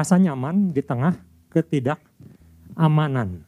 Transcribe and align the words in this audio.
merasa 0.00 0.16
nyaman 0.16 0.72
di 0.72 0.80
tengah 0.80 1.12
ketidakamanan. 1.52 3.44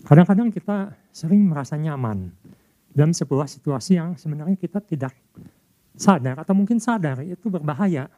Kadang-kadang 0.00 0.48
kita 0.48 0.96
sering 1.12 1.44
merasa 1.44 1.76
nyaman 1.76 2.32
dalam 2.88 3.12
sebuah 3.12 3.44
situasi 3.44 4.00
yang 4.00 4.16
sebenarnya 4.16 4.56
kita 4.56 4.80
tidak 4.80 5.12
sadar 5.92 6.40
atau 6.40 6.56
mungkin 6.56 6.80
sadar 6.80 7.20
itu 7.20 7.52
berbahaya 7.52 8.08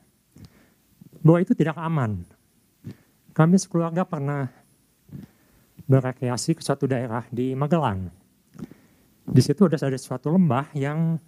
bahwa 1.27 1.43
itu 1.43 1.59
tidak 1.59 1.75
aman. 1.75 2.23
Kami 3.35 3.59
sekeluarga 3.59 4.07
pernah 4.07 4.47
berekreasi 5.91 6.55
ke 6.55 6.63
suatu 6.63 6.87
daerah 6.87 7.27
di 7.35 7.51
Magelang. 7.59 8.07
Di 9.27 9.43
situ 9.43 9.67
ada 9.67 9.75
ada 9.75 9.99
suatu 9.99 10.31
lembah 10.31 10.71
yang 10.71 11.19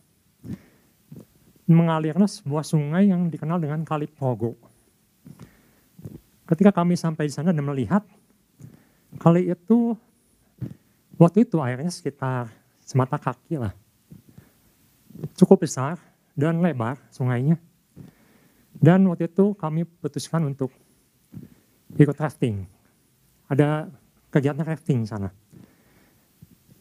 mengalirnya 1.68 2.24
sebuah 2.24 2.64
sungai 2.64 3.12
yang 3.12 3.28
dikenal 3.28 3.60
dengan 3.60 3.84
Kali 3.84 4.08
Progo. 4.08 4.67
Ketika 6.48 6.72
kami 6.72 6.96
sampai 6.96 7.28
di 7.28 7.32
sana 7.36 7.52
dan 7.52 7.60
melihat 7.60 8.00
kali 9.20 9.52
itu 9.52 9.92
waktu 11.20 11.44
itu 11.44 11.60
airnya 11.60 11.92
sekitar 11.92 12.48
semata 12.80 13.20
kaki 13.20 13.60
lah. 13.60 13.76
Cukup 15.36 15.68
besar 15.68 16.00
dan 16.32 16.64
lebar 16.64 16.96
sungainya. 17.12 17.60
Dan 18.72 19.04
waktu 19.12 19.28
itu 19.28 19.52
kami 19.58 19.84
putuskan 19.84 20.48
untuk 20.48 20.72
ikut 21.98 22.16
rafting. 22.16 22.64
Ada 23.50 23.90
kegiatan 24.32 24.64
rafting 24.64 25.04
sana. 25.04 25.28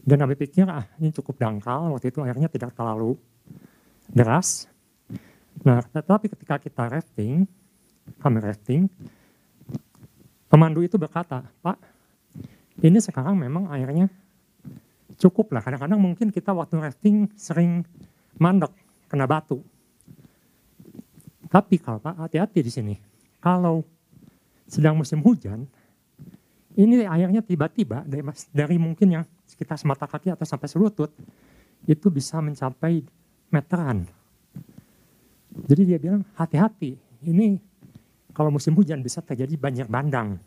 Dan 0.07 0.23
kami 0.23 0.39
pikir, 0.39 0.63
ah 0.71 0.87
ini 1.03 1.11
cukup 1.11 1.35
dangkal, 1.35 1.91
waktu 1.91 2.07
itu 2.15 2.23
airnya 2.23 2.47
tidak 2.47 2.71
terlalu 2.71 3.19
deras. 4.07 4.71
Nah, 5.67 5.83
tetapi 5.83 6.31
ketika 6.31 6.55
kita 6.55 6.87
rafting, 6.87 7.43
kami 8.23 8.37
rafting, 8.39 8.87
pemandu 10.47 10.83
itu 10.83 10.95
berkata, 10.99 11.43
Pak, 11.63 11.77
ini 12.83 12.99
sekarang 12.99 13.35
memang 13.39 13.71
airnya 13.71 14.07
cukup 15.17 15.51
lah. 15.55 15.61
Kadang-kadang 15.63 15.99
mungkin 15.99 16.29
kita 16.29 16.53
waktu 16.53 16.77
rafting 16.77 17.31
sering 17.35 17.83
mandek, 18.37 18.71
kena 19.09 19.25
batu. 19.25 19.59
Tapi 21.47 21.79
kalau 21.79 21.99
Pak 22.03 22.27
hati-hati 22.27 22.59
di 22.59 22.71
sini. 22.71 22.95
Kalau 23.39 23.85
sedang 24.67 24.99
musim 24.99 25.23
hujan, 25.23 25.63
ini 26.75 27.07
airnya 27.07 27.39
tiba-tiba 27.41 28.03
dari, 28.03 28.21
dari 28.51 28.77
mungkin 28.77 29.07
yang 29.09 29.23
sekitar 29.47 29.79
semata 29.79 30.05
kaki 30.05 30.33
atau 30.33 30.43
sampai 30.43 30.67
selutut, 30.67 31.09
itu 31.87 32.07
bisa 32.11 32.43
mencapai 32.43 33.01
meteran. 33.49 34.03
Jadi 35.65 35.81
dia 35.87 35.97
bilang 35.97 36.21
hati-hati, 36.37 36.99
ini 37.25 37.57
kalau 38.37 38.53
musim 38.53 38.77
hujan 38.77 39.01
bisa 39.01 39.25
terjadi 39.25 39.57
banjir 39.57 39.89
bandang. 39.89 40.37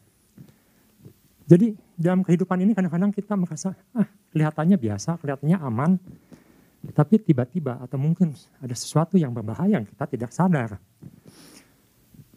Jadi 1.51 1.75
dalam 1.99 2.23
kehidupan 2.23 2.63
ini 2.63 2.71
kadang-kadang 2.79 3.11
kita 3.11 3.35
merasa 3.35 3.75
ah 3.91 4.07
kelihatannya 4.31 4.79
biasa, 4.79 5.19
kelihatannya 5.19 5.59
aman, 5.59 5.99
tapi 6.95 7.19
tiba-tiba 7.19 7.83
atau 7.83 7.99
mungkin 7.99 8.31
ada 8.63 8.71
sesuatu 8.79 9.19
yang 9.19 9.35
berbahaya 9.35 9.83
yang 9.83 9.87
kita 9.91 10.07
tidak 10.07 10.31
sadar. 10.31 10.79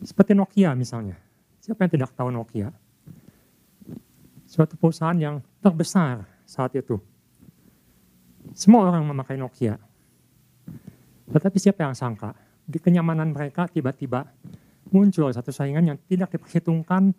Seperti 0.02 0.34
Nokia 0.34 0.74
misalnya. 0.74 1.22
Siapa 1.62 1.86
yang 1.86 1.94
tidak 1.94 2.10
tahu 2.18 2.34
Nokia? 2.34 2.74
Suatu 4.50 4.74
perusahaan 4.74 5.16
yang 5.16 5.38
terbesar 5.62 6.26
saat 6.50 6.74
itu. 6.74 6.98
Semua 8.58 8.90
orang 8.90 9.06
memakai 9.06 9.38
Nokia. 9.38 9.78
Tetapi 11.30 11.58
siapa 11.62 11.86
yang 11.86 11.94
sangka? 11.94 12.34
Di 12.66 12.82
kenyamanan 12.82 13.30
mereka 13.30 13.70
tiba-tiba 13.70 14.26
muncul 14.94 15.34
satu 15.34 15.50
saingan 15.50 15.90
yang 15.90 15.98
tidak 16.06 16.38
diperhitungkan 16.38 17.18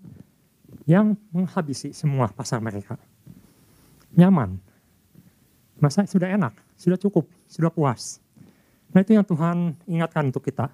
yang 0.86 1.18
menghabisi 1.34 1.90
semua 1.90 2.30
pasar 2.30 2.62
mereka. 2.62 2.94
Nyaman. 4.14 4.62
Masa 5.82 6.06
sudah 6.06 6.30
enak? 6.30 6.54
sudah 6.76 6.98
cukup, 6.98 7.24
sudah 7.46 7.70
puas. 7.70 8.18
Nah 8.92 9.02
itu 9.02 9.14
yang 9.14 9.26
Tuhan 9.26 9.74
ingatkan 9.88 10.30
untuk 10.30 10.44
kita. 10.44 10.70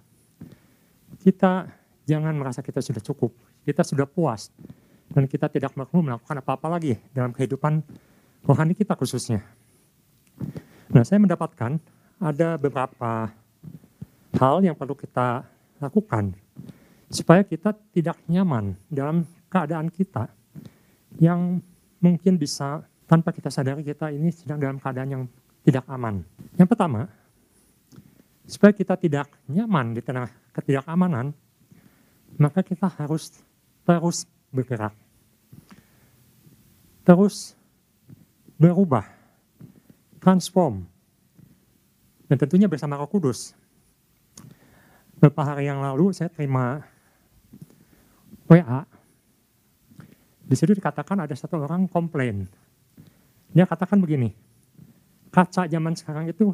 Kita 1.21 1.69
jangan 2.09 2.33
merasa 2.37 2.65
kita 2.65 2.81
sudah 2.81 3.01
cukup, 3.05 3.31
kita 3.65 3.85
sudah 3.85 4.09
puas, 4.09 4.49
dan 5.13 5.29
kita 5.29 5.47
tidak 5.53 5.77
perlu 5.77 6.03
melakukan 6.03 6.41
apa-apa 6.41 6.67
lagi 6.81 6.97
dalam 7.13 7.31
kehidupan 7.31 7.85
rohani 8.45 8.73
kita 8.73 8.97
khususnya. 8.97 9.45
Nah 10.91 11.05
saya 11.05 11.21
mendapatkan 11.21 11.77
ada 12.21 12.57
beberapa 12.57 13.31
hal 14.37 14.57
yang 14.65 14.75
perlu 14.77 14.97
kita 14.97 15.45
lakukan 15.81 16.33
supaya 17.11 17.43
kita 17.43 17.75
tidak 17.91 18.17
nyaman 18.31 18.79
dalam 18.87 19.27
keadaan 19.51 19.91
kita 19.91 20.31
yang 21.19 21.59
mungkin 21.99 22.39
bisa 22.39 22.87
tanpa 23.11 23.35
kita 23.35 23.51
sadari 23.51 23.83
kita 23.83 24.15
ini 24.15 24.31
sedang 24.31 24.63
dalam 24.63 24.79
keadaan 24.79 25.11
yang 25.11 25.25
tidak 25.67 25.83
aman. 25.91 26.23
Yang 26.55 26.69
pertama, 26.71 27.11
supaya 28.47 28.71
kita 28.71 28.95
tidak 28.95 29.27
nyaman 29.51 29.99
di 29.99 30.01
tengah 30.01 30.31
ketidakamanan, 30.55 31.35
maka 32.39 32.63
kita 32.63 32.87
harus 32.87 33.43
terus 33.83 34.25
bergerak. 34.55 34.95
Terus 37.03 37.59
berubah, 38.55 39.03
transform. 40.23 40.87
Dan 42.31 42.39
tentunya 42.39 42.71
bersama 42.71 42.95
Roh 42.95 43.11
Kudus. 43.11 43.59
Beberapa 45.19 45.43
hari 45.43 45.67
yang 45.67 45.83
lalu 45.83 46.15
saya 46.15 46.31
terima 46.31 46.87
WA. 48.51 48.83
Di 50.43 50.59
situ 50.59 50.75
dikatakan 50.75 51.23
ada 51.23 51.35
satu 51.39 51.63
orang 51.63 51.87
komplain. 51.87 52.51
Dia 53.55 53.63
katakan 53.63 54.03
begini, 54.03 54.35
kaca 55.31 55.71
zaman 55.71 55.95
sekarang 55.95 56.27
itu 56.27 56.51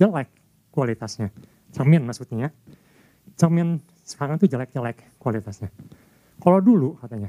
jelek 0.00 0.32
kualitasnya. 0.72 1.28
Cermin 1.68 2.08
maksudnya. 2.08 2.48
Cermin 3.36 3.84
sekarang 4.08 4.40
itu 4.40 4.48
jelek-jelek 4.48 5.20
kualitasnya. 5.20 5.68
Kalau 6.40 6.64
dulu 6.64 6.96
katanya, 6.96 7.28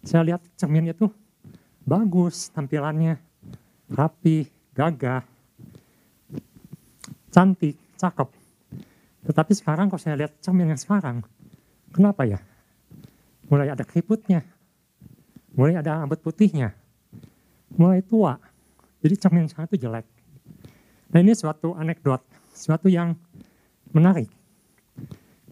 saya 0.00 0.24
lihat 0.24 0.40
cermin 0.56 0.88
itu 0.88 1.12
bagus 1.84 2.48
tampilannya, 2.48 3.20
rapi, 3.92 4.48
gagah, 4.72 5.20
cantik, 7.28 7.76
cakep. 8.00 8.28
Tetapi 9.28 9.52
sekarang 9.52 9.92
kalau 9.92 10.00
saya 10.00 10.16
lihat 10.16 10.32
cermin 10.40 10.72
yang 10.72 10.80
sekarang, 10.80 11.20
kenapa 11.92 12.24
ya? 12.24 12.40
Mulai 13.48 13.72
ada 13.72 13.84
keriputnya, 13.84 14.44
mulai 15.56 15.80
ada 15.80 16.04
rambut 16.04 16.20
putihnya, 16.20 16.76
mulai 17.72 18.04
tua, 18.04 18.36
jadi 19.00 19.14
cermin 19.16 19.48
sekarang 19.48 19.68
itu 19.72 19.88
jelek. 19.88 20.06
Nah 21.08 21.18
ini 21.24 21.32
suatu 21.32 21.72
anekdot, 21.72 22.20
suatu 22.52 22.92
yang 22.92 23.16
menarik. 23.96 24.28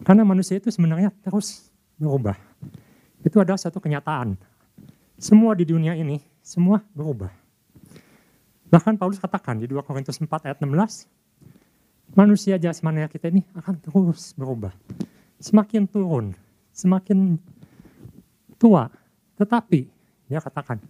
Karena 0.05 0.21
manusia 0.21 0.61
itu 0.61 0.69
sebenarnya 0.69 1.09
terus 1.25 1.73
berubah. 1.97 2.37
Itu 3.25 3.41
adalah 3.41 3.57
satu 3.57 3.81
kenyataan. 3.81 4.37
Semua 5.17 5.57
di 5.57 5.65
dunia 5.65 5.97
ini, 5.97 6.21
semua 6.45 6.85
berubah. 6.93 7.33
Bahkan 8.69 8.99
Paulus 8.99 9.17
katakan 9.17 9.57
di 9.57 9.65
2 9.65 9.81
Korintus 9.81 10.21
4 10.21 10.29
ayat 10.45 10.61
16, 10.61 11.09
manusia 12.13 12.59
jasmani 12.61 13.01
kita 13.09 13.31
ini 13.33 13.41
akan 13.57 13.79
terus 13.81 14.35
berubah. 14.37 14.75
Semakin 15.41 15.89
turun, 15.89 16.35
semakin 16.75 17.39
tua. 18.57 18.89
Tetapi, 19.37 19.79
dia 20.27 20.41
katakan, 20.41 20.81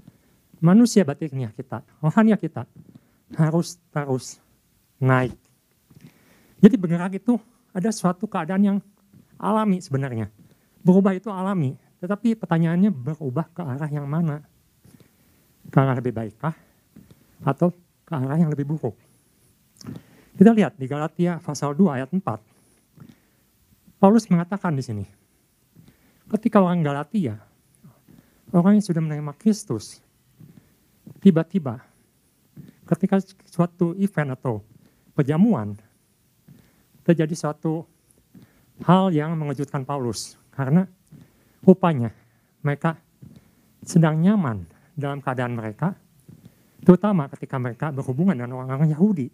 manusia 0.64 1.06
batinnya 1.06 1.54
kita, 1.54 1.84
rohania 2.02 2.40
kita 2.40 2.66
harus 3.36 3.78
terus 3.92 4.40
naik. 4.98 5.36
Jadi 6.58 6.76
bergerak 6.80 7.22
itu 7.22 7.38
ada 7.70 7.94
suatu 7.94 8.26
keadaan 8.26 8.64
yang 8.64 8.78
alami 9.38 9.78
sebenarnya. 9.78 10.32
Berubah 10.82 11.14
itu 11.14 11.30
alami, 11.30 11.78
tetapi 12.02 12.34
pertanyaannya 12.34 12.90
berubah 12.90 13.46
ke 13.54 13.62
arah 13.62 13.90
yang 13.92 14.10
mana? 14.10 14.42
Ke 15.70 15.78
arah 15.78 16.00
lebih 16.00 16.16
baikkah? 16.16 16.56
Atau 17.46 17.76
ke 18.08 18.14
arah 18.16 18.40
yang 18.40 18.50
lebih 18.50 18.66
buruk? 18.66 18.98
Kita 20.38 20.54
lihat 20.54 20.78
di 20.78 20.86
Galatia 20.90 21.38
pasal 21.42 21.74
2 21.74 21.98
ayat 21.98 22.10
4. 22.10 22.22
Paulus 23.98 24.30
mengatakan 24.30 24.78
di 24.78 24.86
sini, 24.86 25.06
ketika 26.30 26.62
orang 26.62 26.86
Galatia, 26.86 27.42
orang 28.52 28.80
yang 28.80 28.86
sudah 28.86 29.02
menerima 29.04 29.34
Kristus, 29.36 30.00
tiba-tiba 31.20 31.84
ketika 32.88 33.20
suatu 33.48 33.92
event 34.00 34.36
atau 34.36 34.64
perjamuan 35.12 35.76
terjadi 37.04 37.36
suatu 37.36 37.84
hal 38.84 39.12
yang 39.12 39.36
mengejutkan 39.36 39.84
Paulus. 39.84 40.40
Karena 40.52 40.88
rupanya 41.64 42.10
mereka 42.64 42.98
sedang 43.86 44.20
nyaman 44.20 44.66
dalam 44.98 45.22
keadaan 45.22 45.54
mereka 45.54 45.94
terutama 46.82 47.28
ketika 47.28 47.60
mereka 47.60 47.92
berhubungan 47.92 48.38
dengan 48.38 48.58
orang-orang 48.58 48.92
Yahudi. 48.96 49.28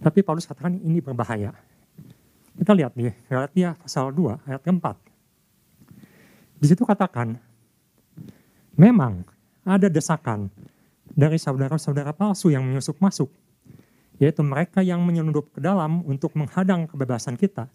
Tapi 0.00 0.20
Paulus 0.20 0.48
katakan 0.48 0.76
ini 0.76 1.00
berbahaya. 1.00 1.52
Kita 2.56 2.72
lihat 2.72 2.96
di 2.96 3.08
Galatia 3.28 3.76
pasal 3.76 4.12
2 4.12 4.48
ayat 4.48 4.60
keempat. 4.64 4.96
Di 6.56 6.66
situ 6.72 6.88
katakan, 6.88 7.36
memang 8.76 9.24
ada 9.66 9.90
desakan 9.90 10.52
dari 11.10 11.40
saudara-saudara 11.40 12.12
palsu 12.12 12.52
yang 12.52 12.62
menyusup 12.62 13.00
masuk, 13.02 13.32
yaitu 14.20 14.44
mereka 14.44 14.84
yang 14.84 15.02
menyelundup 15.02 15.50
ke 15.50 15.60
dalam 15.60 16.04
untuk 16.06 16.36
menghadang 16.36 16.86
kebebasan 16.86 17.34
kita 17.34 17.66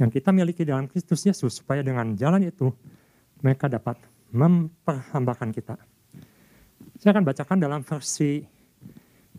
yang 0.00 0.08
kita 0.08 0.32
miliki 0.32 0.64
dalam 0.64 0.88
Kristus 0.88 1.20
Yesus 1.28 1.60
supaya 1.60 1.84
dengan 1.84 2.16
jalan 2.16 2.48
itu 2.48 2.72
mereka 3.44 3.68
dapat 3.68 4.00
memperhambakan 4.32 5.52
kita. 5.52 5.76
Saya 6.96 7.12
akan 7.12 7.24
bacakan 7.28 7.58
dalam 7.60 7.80
versi 7.84 8.40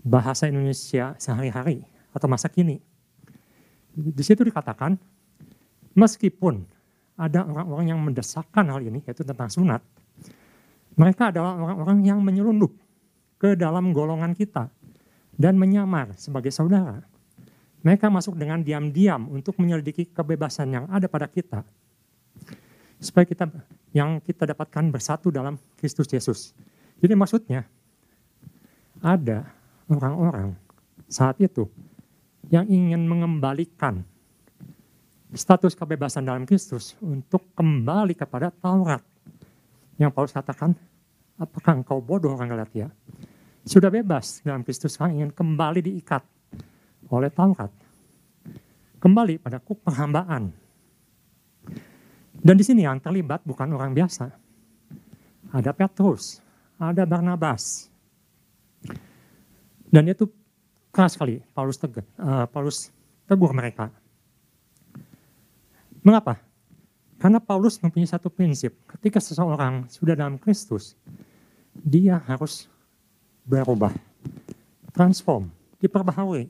bahasa 0.06 0.45
Indonesia 0.45 1.18
sehari-hari 1.18 1.81
atau 2.13 2.30
masa 2.30 2.45
kini. 2.50 2.77
Di 3.92 4.24
situ 4.24 4.45
dikatakan, 4.45 4.98
meskipun 5.98 6.62
ada 7.18 7.45
orang-orang 7.45 7.94
yang 7.94 8.00
mendesakkan 8.01 8.65
hal 8.69 8.81
ini, 8.81 9.01
yaitu 9.06 9.25
tentang 9.25 9.50
sunat, 9.50 9.81
mereka 10.99 11.31
adalah 11.31 11.55
orang-orang 11.55 12.03
yang 12.03 12.19
menyelundup 12.19 12.71
ke 13.39 13.55
dalam 13.55 13.95
golongan 13.95 14.35
kita 14.35 14.69
dan 15.35 15.55
menyamar 15.57 16.13
sebagai 16.19 16.51
saudara. 16.53 17.01
Mereka 17.81 18.13
masuk 18.13 18.38
dengan 18.38 18.61
diam-diam 18.61 19.25
untuk 19.33 19.57
menyelidiki 19.57 20.13
kebebasan 20.13 20.69
yang 20.69 20.85
ada 20.93 21.09
pada 21.09 21.25
kita. 21.25 21.65
Supaya 23.01 23.25
kita 23.25 23.49
yang 23.89 24.21
kita 24.21 24.45
dapatkan 24.45 24.93
bersatu 24.93 25.33
dalam 25.33 25.57
Kristus 25.81 26.05
Yesus. 26.13 26.53
Jadi 27.01 27.17
maksudnya 27.17 27.65
ada 29.01 29.49
orang-orang 29.89 30.53
saat 31.09 31.41
itu 31.41 31.65
yang 32.53 32.69
ingin 32.69 33.01
mengembalikan 33.09 34.05
status 35.33 35.73
kebebasan 35.73 36.27
dalam 36.27 36.43
Kristus 36.45 36.93
untuk 37.01 37.49
kembali 37.57 38.13
kepada 38.13 38.53
Taurat. 38.53 39.01
Yang 40.01 40.18
Paulus 40.18 40.33
katakan, 40.33 40.74
apakah 41.38 41.77
engkau 41.77 42.01
bodoh 42.01 42.33
orang 42.33 42.50
Galatia? 42.50 42.89
Sudah 43.62 43.94
bebas 43.94 44.42
dalam 44.42 44.65
Kristus, 44.65 44.98
sekarang 44.98 45.21
ingin 45.21 45.30
kembali 45.30 45.86
diikat 45.86 46.25
oleh 47.13 47.30
Taurat. 47.30 47.69
Kembali 48.98 49.38
pada 49.38 49.62
kuk 49.62 49.86
perhambaan. 49.86 50.50
Dan 52.33 52.57
di 52.57 52.65
sini 52.65 52.81
yang 52.81 52.98
terlibat 52.98 53.45
bukan 53.45 53.69
orang 53.77 53.94
biasa. 53.94 54.25
Ada 55.53 55.69
Petrus, 55.69 56.42
ada 56.81 57.06
Barnabas. 57.06 57.86
Dan 59.86 60.09
itu 60.09 60.25
keras 60.89 61.13
sekali 61.13 61.45
Paulus 61.53 61.77
tegur, 61.77 62.01
uh, 62.18 62.50
Paulus 62.50 62.89
tegur 63.30 63.53
mereka. 63.53 63.94
Mengapa? 66.01 66.42
Karena 67.21 67.38
Paulus 67.38 67.77
mempunyai 67.77 68.09
satu 68.09 68.33
prinsip, 68.33 68.73
ketika 68.97 69.21
seseorang 69.21 69.85
sudah 69.94 70.18
dalam 70.18 70.41
Kristus, 70.41 70.97
dia 71.77 72.18
harus 72.25 72.65
berubah, 73.45 73.94
transform, 74.89 75.53
diperbaharui, 75.77 76.50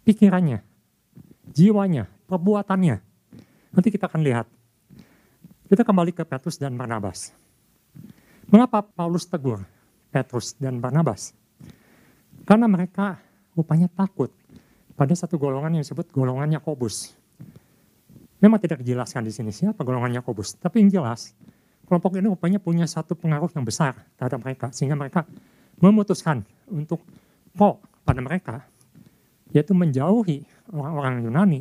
pikirannya, 0.00 0.64
jiwanya, 1.52 2.08
perbuatannya. 2.24 3.04
Nanti 3.76 3.88
kita 3.92 4.08
akan 4.08 4.24
lihat. 4.24 4.48
Kita 5.68 5.84
kembali 5.84 6.16
ke 6.16 6.24
Petrus 6.24 6.56
dan 6.56 6.72
Barnabas. 6.72 7.36
Mengapa 8.48 8.80
Paulus 8.80 9.28
tegur 9.28 9.60
Petrus 10.08 10.56
dan 10.56 10.80
Barnabas? 10.80 11.36
Karena 12.48 12.64
mereka 12.64 13.20
rupanya 13.52 13.92
takut 13.92 14.32
pada 14.96 15.12
satu 15.12 15.36
golongan 15.36 15.76
yang 15.76 15.84
disebut 15.84 16.08
golongan 16.12 16.56
Yakobus. 16.56 17.16
Memang 18.42 18.58
tidak 18.58 18.82
dijelaskan 18.82 19.22
di 19.22 19.30
sini 19.30 19.54
siapa 19.54 19.86
golongan 19.86 20.18
Yakobus, 20.18 20.58
tapi 20.58 20.82
yang 20.82 20.90
jelas 20.90 21.30
kelompok 21.86 22.18
ini 22.18 22.26
rupanya 22.26 22.58
punya 22.58 22.90
satu 22.90 23.14
pengaruh 23.14 23.46
yang 23.54 23.62
besar 23.62 23.94
terhadap 24.18 24.42
mereka 24.42 24.66
sehingga 24.74 24.98
mereka 24.98 25.22
memutuskan 25.78 26.42
untuk 26.66 26.98
pro 27.54 27.78
pada 28.02 28.18
mereka 28.18 28.66
yaitu 29.52 29.76
menjauhi 29.76 30.42
orang-orang 30.72 31.22
Yunani, 31.22 31.60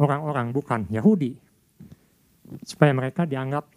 orang-orang 0.00 0.50
bukan 0.50 0.88
Yahudi, 0.88 1.36
supaya 2.64 2.96
mereka 2.96 3.28
dianggap 3.28 3.68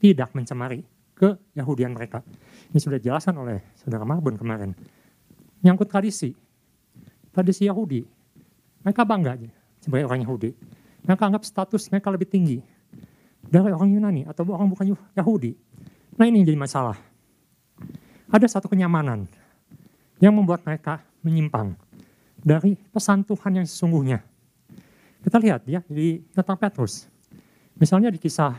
tidak 0.00 0.32
mencemari 0.32 0.80
ke 1.12 1.36
Yahudian 1.52 1.92
mereka. 1.92 2.24
Ini 2.72 2.80
sudah 2.80 2.96
dijelaskan 2.96 3.36
oleh 3.36 3.76
saudara 3.76 4.08
Marbun 4.08 4.40
kemarin. 4.40 4.72
Nyangkut 5.60 5.92
tradisi, 5.92 6.32
tradisi 7.36 7.68
Yahudi. 7.68 8.00
Mereka 8.80 9.04
bangga 9.04 9.36
sebagai 9.84 10.08
orang 10.08 10.24
Yahudi. 10.24 10.50
Mereka 11.04 11.22
anggap 11.26 11.42
status 11.46 11.88
mereka 11.88 12.12
lebih 12.12 12.28
tinggi 12.28 12.58
dari 13.40 13.72
orang 13.72 13.90
Yunani 13.90 14.22
atau 14.28 14.44
orang 14.52 14.68
bukan 14.68 14.92
Yahudi. 15.16 15.56
Nah 16.20 16.24
ini 16.28 16.44
jadi 16.44 16.58
masalah. 16.58 16.96
Ada 18.30 18.46
satu 18.46 18.70
kenyamanan 18.70 19.26
yang 20.22 20.36
membuat 20.36 20.62
mereka 20.62 21.02
menyimpang 21.24 21.74
dari 22.40 22.76
pesan 22.76 23.24
Tuhan 23.24 23.60
yang 23.60 23.66
sesungguhnya. 23.66 24.20
Kita 25.20 25.36
lihat 25.36 25.68
ya 25.68 25.84
di 25.84 26.20
tentang 26.32 26.56
Petrus. 26.56 27.04
Misalnya 27.76 28.08
di 28.12 28.20
kisah 28.20 28.56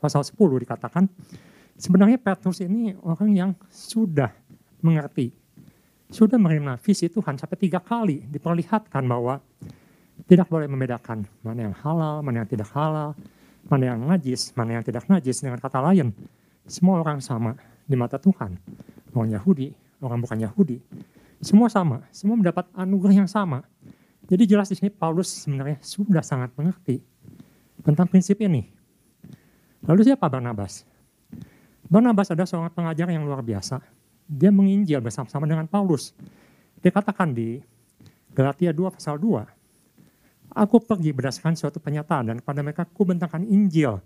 pasal 0.00 0.24
10 0.24 0.36
dikatakan, 0.36 1.08
sebenarnya 1.76 2.20
Petrus 2.20 2.60
ini 2.60 2.92
orang 3.00 3.30
yang 3.32 3.50
sudah 3.72 4.32
mengerti, 4.84 5.32
sudah 6.12 6.36
menerima 6.36 6.76
visi 6.80 7.08
Tuhan 7.08 7.40
sampai 7.40 7.56
tiga 7.56 7.80
kali 7.80 8.24
diperlihatkan 8.28 9.04
bahwa 9.04 9.40
tidak 10.24 10.46
boleh 10.48 10.70
membedakan 10.70 11.26
mana 11.42 11.70
yang 11.70 11.76
halal, 11.82 12.22
mana 12.22 12.42
yang 12.42 12.48
tidak 12.48 12.70
halal, 12.72 13.12
mana 13.68 13.84
yang 13.94 14.00
najis, 14.00 14.54
mana 14.54 14.80
yang 14.80 14.84
tidak 14.86 15.04
najis. 15.10 15.42
Dengan 15.42 15.60
kata 15.60 15.82
lain, 15.82 16.14
semua 16.64 17.02
orang 17.02 17.20
sama 17.20 17.58
di 17.84 17.98
mata 17.98 18.16
Tuhan. 18.16 18.56
Orang 19.14 19.30
Yahudi, 19.30 19.74
orang 20.02 20.18
bukan 20.22 20.38
Yahudi, 20.42 20.82
semua 21.44 21.68
sama, 21.68 22.02
semua 22.10 22.40
mendapat 22.40 22.66
anugerah 22.72 23.24
yang 23.24 23.30
sama. 23.30 23.62
Jadi 24.24 24.48
jelas 24.48 24.72
di 24.72 24.80
sini 24.80 24.88
Paulus 24.88 25.28
sebenarnya 25.28 25.76
sudah 25.84 26.24
sangat 26.24 26.50
mengerti 26.56 27.04
tentang 27.84 28.08
prinsip 28.08 28.40
ini. 28.40 28.64
Lalu 29.84 30.00
siapa 30.08 30.24
Barnabas? 30.32 30.88
Barnabas 31.84 32.32
adalah 32.32 32.48
seorang 32.48 32.72
pengajar 32.72 33.12
yang 33.12 33.28
luar 33.28 33.44
biasa. 33.44 33.84
Dia 34.24 34.48
menginjil 34.48 35.04
bersama-sama 35.04 35.44
dengan 35.44 35.68
Paulus. 35.68 36.16
Dia 36.80 36.88
katakan 36.88 37.36
di 37.36 37.60
Galatia 38.32 38.72
2 38.72 38.96
pasal 38.96 39.20
2, 39.20 39.44
Aku 40.54 40.78
pergi 40.78 41.10
berdasarkan 41.10 41.58
suatu 41.58 41.82
pernyataan 41.82 42.30
dan 42.30 42.36
kepada 42.38 42.62
mereka 42.62 42.86
ku 42.86 43.02
bentangkan 43.02 43.42
Injil 43.42 43.98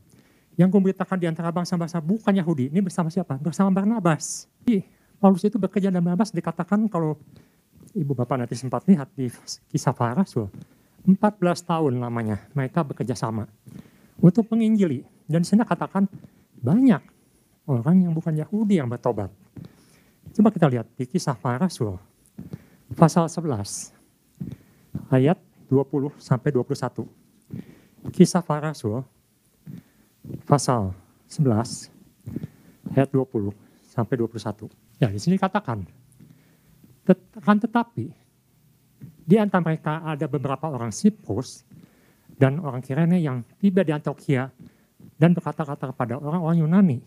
yang 0.56 0.72
kuberitakan 0.72 1.20
di 1.20 1.28
antara 1.28 1.52
bangsa-bangsa 1.52 2.00
bukan 2.00 2.32
Yahudi. 2.32 2.72
Ini 2.72 2.80
bersama 2.80 3.12
siapa? 3.12 3.36
Bersama 3.36 3.68
Barnabas. 3.68 4.48
Paulus 5.20 5.44
itu 5.44 5.60
bekerja 5.60 5.92
dan 5.92 6.00
Barnabas 6.00 6.32
dikatakan 6.32 6.88
kalau 6.88 7.20
ibu 7.92 8.16
bapak 8.16 8.40
nanti 8.40 8.56
sempat 8.56 8.88
lihat 8.88 9.12
di 9.12 9.28
kisah 9.68 9.92
para 9.92 10.16
rasul, 10.16 10.48
14 11.04 11.18
tahun 11.62 12.00
lamanya 12.00 12.40
mereka 12.56 12.80
bekerja 12.80 13.12
sama 13.12 13.44
untuk 14.18 14.48
menginjili. 14.48 15.04
Dan 15.28 15.44
sana 15.44 15.68
katakan 15.68 16.08
banyak 16.58 17.04
orang 17.68 18.08
yang 18.08 18.12
bukan 18.16 18.32
Yahudi 18.32 18.80
yang 18.80 18.88
bertobat. 18.88 19.28
Coba 20.32 20.48
kita 20.48 20.66
lihat 20.72 20.88
di 20.96 21.04
kisah 21.04 21.36
para 21.36 21.60
rasul, 21.60 22.00
pasal 22.96 23.28
11, 23.28 23.92
ayat 25.12 25.36
20 25.68 26.16
sampai 26.16 26.50
21. 26.50 27.04
Kisah 28.12 28.40
para 28.40 28.72
rasul, 28.72 29.04
pasal 30.48 30.96
11, 31.28 31.92
ayat 32.96 33.08
20 33.12 33.52
sampai 33.84 34.14
21. 34.16 34.72
Ya, 34.98 35.12
di 35.12 35.20
sini 35.20 35.36
katakan, 35.36 35.84
akan 37.08 37.56
tetapi 37.64 38.12
di 39.28 39.36
antara 39.36 39.64
mereka 39.64 40.04
ada 40.04 40.24
beberapa 40.28 40.68
orang 40.68 40.92
Siprus 40.92 41.64
dan 42.36 42.60
orang 42.60 42.80
Kirene 42.80 43.20
yang 43.20 43.44
tiba 43.60 43.84
di 43.84 43.92
Antioquia 43.92 44.48
dan 45.16 45.32
berkata-kata 45.36 45.92
kepada 45.92 46.16
orang-orang 46.20 46.64
Yunani 46.64 46.98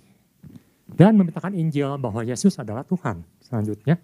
dan 0.92 1.16
memintakan 1.18 1.56
Injil 1.56 1.98
bahwa 1.98 2.22
Yesus 2.22 2.58
adalah 2.60 2.84
Tuhan. 2.84 3.24
Selanjutnya, 3.42 3.98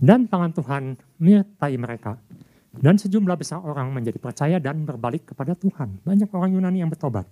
dan 0.00 0.26
tangan 0.26 0.52
Tuhan 0.52 0.82
menyertai 1.20 1.74
mereka 1.78 2.18
dan 2.80 2.98
sejumlah 2.98 3.36
besar 3.38 3.62
orang 3.62 3.94
menjadi 3.94 4.18
percaya 4.18 4.56
dan 4.58 4.82
berbalik 4.82 5.30
kepada 5.30 5.54
Tuhan. 5.54 6.02
Banyak 6.02 6.30
orang 6.34 6.58
Yunani 6.58 6.82
yang 6.82 6.90
bertobat. 6.90 7.26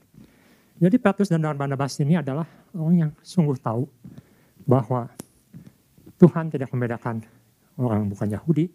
Jadi 0.79 0.99
Petrus 0.99 1.31
dan 1.31 1.43
Barnabas 1.43 1.95
ini 2.03 2.19
adalah 2.19 2.47
orang 2.75 2.97
yang 3.07 3.11
sungguh 3.23 3.55
tahu 3.59 3.87
bahwa 4.67 5.11
Tuhan 6.19 6.51
tidak 6.51 6.71
membedakan 6.71 7.23
orang 7.79 8.07
bukan 8.07 8.29
Yahudi, 8.31 8.71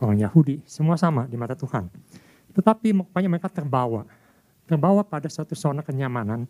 orang 0.00 0.18
Yahudi, 0.20 0.60
semua 0.68 1.00
sama 1.00 1.24
di 1.24 1.36
mata 1.36 1.56
Tuhan. 1.56 1.88
Tetapi 2.56 2.92
makanya 2.96 3.28
mereka 3.28 3.48
terbawa, 3.52 4.04
terbawa 4.64 5.04
pada 5.04 5.28
suatu 5.28 5.52
zona 5.52 5.80
kenyamanan, 5.84 6.48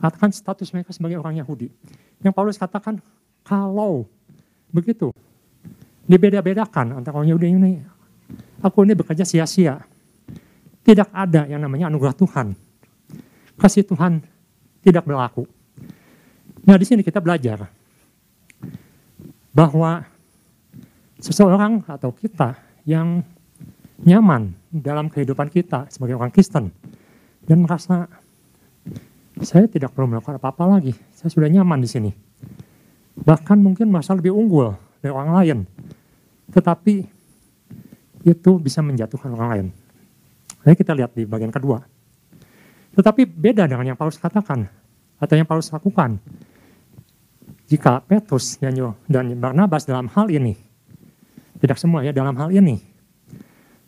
katakan 0.00 0.32
status 0.32 0.72
mereka 0.72 0.92
sebagai 0.92 1.20
orang 1.20 1.40
Yahudi. 1.40 1.68
Yang 2.24 2.32
Paulus 2.32 2.56
katakan, 2.56 3.00
kalau 3.44 4.08
begitu, 4.72 5.12
dibeda-bedakan 6.08 6.96
antara 7.00 7.20
orang 7.20 7.28
Yahudi 7.32 7.46
ini, 7.52 7.72
aku 8.62 8.84
ini 8.86 8.94
bekerja 8.94 9.22
sia-sia, 9.22 9.82
tidak 10.82 11.08
ada 11.12 11.44
yang 11.46 11.60
namanya 11.62 11.92
anugerah 11.92 12.16
Tuhan. 12.16 12.56
Kasih 13.58 13.84
Tuhan 13.84 14.22
tidak 14.80 15.04
berlaku. 15.04 15.44
Nah, 16.64 16.76
di 16.78 16.86
sini 16.86 17.02
kita 17.02 17.18
belajar 17.18 17.66
bahwa 19.50 20.06
seseorang 21.18 21.82
atau 21.90 22.14
kita 22.14 22.54
yang 22.86 23.26
nyaman 23.98 24.54
dalam 24.70 25.10
kehidupan 25.10 25.50
kita 25.50 25.90
sebagai 25.90 26.14
orang 26.14 26.30
Kristen 26.30 26.70
dan 27.42 27.66
merasa 27.66 28.06
saya 29.42 29.66
tidak 29.66 29.94
perlu 29.94 30.10
melakukan 30.10 30.38
apa-apa 30.38 30.78
lagi, 30.78 30.94
saya 31.14 31.30
sudah 31.30 31.50
nyaman 31.50 31.78
di 31.82 31.90
sini. 31.90 32.10
Bahkan 33.18 33.58
mungkin 33.58 33.90
merasa 33.90 34.14
lebih 34.14 34.34
unggul 34.34 34.74
dari 35.02 35.10
orang 35.14 35.30
lain, 35.34 35.58
tetapi 36.54 37.17
itu 38.26 38.58
bisa 38.58 38.82
menjatuhkan 38.82 39.30
orang 39.34 39.48
lain. 39.50 39.66
Jadi 40.64 40.74
kita 40.74 40.92
lihat 40.94 41.14
di 41.14 41.22
bagian 41.28 41.54
kedua. 41.54 41.82
Tetapi 42.98 43.28
beda 43.28 43.70
dengan 43.70 43.94
yang 43.94 43.98
Paulus 43.98 44.18
katakan 44.18 44.66
atau 45.18 45.34
yang 45.38 45.46
Paulus 45.46 45.70
lakukan. 45.70 46.18
Jika 47.68 48.00
Petrus 48.00 48.56
dan 48.56 49.28
Barnabas 49.36 49.84
dalam 49.84 50.08
hal 50.08 50.32
ini, 50.32 50.56
tidak 51.60 51.76
semua 51.76 52.00
ya 52.00 52.16
dalam 52.16 52.32
hal 52.40 52.48
ini, 52.48 52.80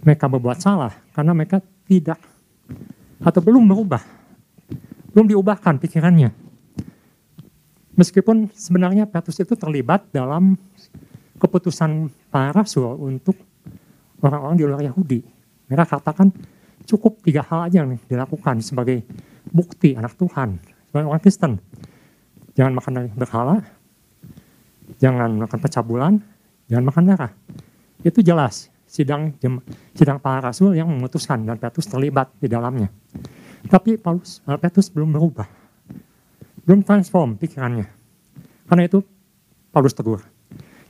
mereka 0.04 0.28
berbuat 0.28 0.60
salah 0.60 0.92
karena 1.16 1.32
mereka 1.32 1.64
tidak 1.88 2.20
atau 3.24 3.40
belum 3.40 3.64
berubah, 3.72 4.04
belum 5.16 5.32
diubahkan 5.32 5.80
pikirannya. 5.80 6.30
Meskipun 7.96 8.52
sebenarnya 8.52 9.08
Petrus 9.08 9.40
itu 9.40 9.56
terlibat 9.56 10.08
dalam 10.12 10.56
keputusan 11.40 12.12
para 12.28 12.52
rasul 12.52 13.00
untuk 13.00 13.36
orang-orang 14.20 14.56
di 14.56 14.64
luar 14.64 14.82
Yahudi. 14.84 15.20
Mereka 15.68 15.98
katakan 15.98 16.32
cukup 16.84 17.20
tiga 17.24 17.44
hal 17.46 17.70
aja 17.70 17.84
yang 17.84 17.96
dilakukan 18.08 18.60
sebagai 18.64 19.04
bukti 19.48 19.96
anak 19.96 20.16
Tuhan, 20.16 20.60
sebagai 20.88 21.06
orang 21.08 21.22
Kristen. 21.22 21.52
Jangan 22.58 22.72
makan 22.76 22.92
dari 22.92 23.08
berhala, 23.14 23.56
jangan 24.98 25.30
makan 25.38 25.58
pecah 25.62 25.84
bulan, 25.86 26.18
jangan 26.66 26.84
makan 26.90 27.04
darah. 27.06 27.32
Itu 28.02 28.20
jelas 28.20 28.68
sidang 28.90 29.38
sidang 29.94 30.18
para 30.18 30.50
rasul 30.50 30.74
yang 30.74 30.90
memutuskan 30.90 31.46
dan 31.46 31.56
Petrus 31.62 31.86
terlibat 31.86 32.34
di 32.42 32.50
dalamnya. 32.50 32.90
Tapi 33.70 34.00
Paulus 34.00 34.42
uh, 34.48 34.58
Petrus 34.58 34.90
belum 34.90 35.14
berubah. 35.14 35.46
Belum 36.66 36.82
transform 36.82 37.38
pikirannya. 37.38 37.86
Karena 38.66 38.82
itu 38.86 38.98
Paulus 39.70 39.94
tegur. 39.94 40.26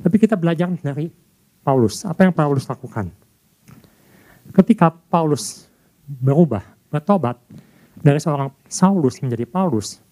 Tapi 0.00 0.16
kita 0.16 0.40
belajar 0.40 0.72
dari 0.80 1.12
Paulus. 1.61 2.02
Apa 2.09 2.26
yang 2.26 2.35
Paulus 2.35 2.67
lakukan? 2.67 3.12
Ketika 4.50 4.90
Paulus 4.90 5.71
berubah, 6.05 6.64
bertobat 6.90 7.38
dari 7.95 8.19
seorang 8.19 8.50
Saulus 8.67 9.23
menjadi 9.23 9.47
Paulus, 9.47 10.02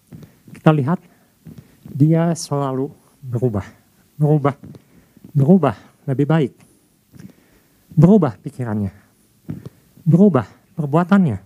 kita 0.55 0.71
lihat 0.71 1.01
dia 1.83 2.31
selalu 2.37 2.93
berubah, 3.19 3.65
berubah, 4.15 4.55
berubah 5.35 5.75
lebih 6.07 6.25
baik, 6.29 6.53
berubah 7.91 8.39
pikirannya, 8.39 8.93
berubah 10.07 10.47
perbuatannya. 10.79 11.37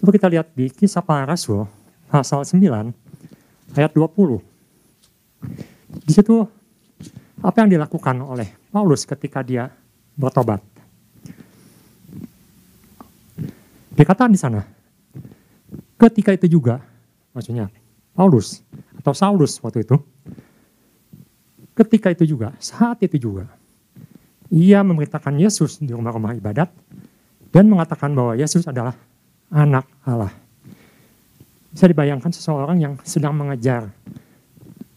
Coba 0.00 0.10
kita 0.12 0.28
lihat 0.28 0.52
di 0.52 0.68
kisah 0.68 1.00
para 1.00 1.24
rasul, 1.24 1.64
pasal 2.12 2.44
9, 2.44 2.92
ayat 3.76 3.92
20. 3.96 4.40
Di 6.04 6.12
situ 6.12 6.44
apa 7.40 7.56
yang 7.64 7.72
dilakukan 7.72 8.20
oleh 8.20 8.48
Paulus 8.68 9.08
ketika 9.08 9.40
dia 9.40 9.72
bertobat? 10.16 10.60
Dikatakan 13.96 14.32
di 14.32 14.40
sana, 14.40 14.64
ketika 16.00 16.32
itu 16.32 16.48
juga, 16.48 16.80
maksudnya 17.36 17.68
Paulus 18.16 18.64
atau 18.96 19.12
Saulus 19.12 19.60
waktu 19.60 19.84
itu, 19.84 19.96
ketika 21.76 22.12
itu 22.12 22.24
juga, 22.36 22.52
saat 22.60 23.00
itu 23.04 23.16
juga, 23.16 23.48
ia 24.48 24.80
memberitakan 24.84 25.36
Yesus 25.40 25.80
di 25.80 25.92
rumah-rumah 25.92 26.36
ibadat 26.36 26.68
dan 27.52 27.64
mengatakan 27.68 28.12
bahwa 28.12 28.36
Yesus 28.36 28.64
adalah 28.68 28.96
anak 29.50 29.84
Allah. 30.06 30.32
Bisa 31.70 31.86
dibayangkan 31.86 32.34
seseorang 32.34 32.82
yang 32.82 32.94
sedang 33.06 33.34
mengejar 33.36 33.94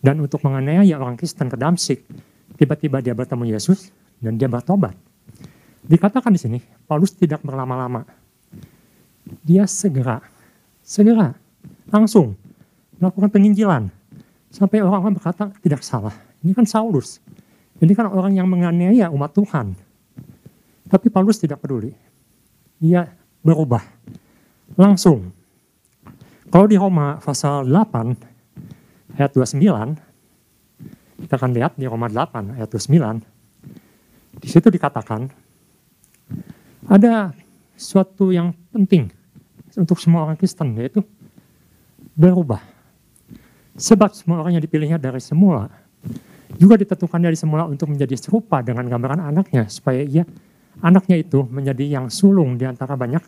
dan 0.01 0.15
untuk 0.19 0.41
menganiaya 0.41 0.97
orang 0.97 1.15
Kristen 1.15 1.47
ke 1.47 1.55
Damsik, 1.55 2.01
tiba-tiba 2.55 3.01
dia 3.03 3.15
bertemu 3.15 3.53
Yesus 3.53 3.93
dan 4.21 4.37
dia 4.37 4.49
bertobat. 4.49 4.95
Dikatakan 5.83 6.31
di 6.31 6.39
sini, 6.39 6.59
Paulus 6.87 7.11
tidak 7.11 7.43
berlama-lama 7.43 8.07
dia 9.43 9.63
segera, 9.67 10.19
segera, 10.83 11.31
langsung 11.87 12.35
melakukan 12.99 13.31
penginjilan. 13.31 13.83
Sampai 14.53 14.85
orang-orang 14.85 15.17
berkata 15.17 15.49
tidak 15.63 15.81
salah. 15.81 16.13
Ini 16.45 16.53
kan 16.53 16.67
Saulus. 16.69 17.17
Ini 17.81 17.89
kan 17.97 18.05
orang 18.05 18.37
yang 18.37 18.45
menganiaya 18.45 19.09
umat 19.09 19.33
Tuhan. 19.33 19.73
Tapi 20.85 21.07
Paulus 21.09 21.41
tidak 21.41 21.57
peduli. 21.63 21.89
Dia 22.77 23.09
berubah. 23.41 23.81
Langsung. 24.77 25.33
Kalau 26.53 26.69
di 26.69 26.77
Roma 26.77 27.17
pasal 27.17 27.65
8 27.65 29.17
ayat 29.17 29.31
29, 29.33 30.12
kita 31.23 31.39
akan 31.39 31.55
lihat 31.55 31.79
di 31.79 31.87
Roma 31.87 32.11
8 32.11 32.59
ayat 32.59 32.67
29, 32.67 34.43
di 34.43 34.47
situ 34.51 34.67
dikatakan 34.67 35.31
ada 36.91 37.31
suatu 37.79 38.35
yang 38.35 38.51
penting 38.75 39.07
untuk 39.79 39.97
semua 40.03 40.27
orang 40.27 40.35
Kristen 40.35 40.75
yaitu 40.75 40.99
berubah. 42.13 42.59
Sebab 43.73 44.13
semua 44.13 44.43
orang 44.43 44.59
yang 44.59 44.63
dipilihnya 44.63 45.01
dari 45.01 45.17
semula 45.17 45.71
juga 46.61 46.77
ditentukan 46.77 47.17
dari 47.17 47.33
semula 47.33 47.65
untuk 47.65 47.89
menjadi 47.89 48.13
serupa 48.19 48.61
dengan 48.61 48.85
gambaran 48.85 49.23
anaknya 49.23 49.65
supaya 49.65 50.05
ia 50.05 50.21
anaknya 50.83 51.25
itu 51.25 51.41
menjadi 51.49 51.97
yang 51.97 52.05
sulung 52.13 52.59
di 52.59 52.67
antara 52.69 52.93
banyak 52.93 53.23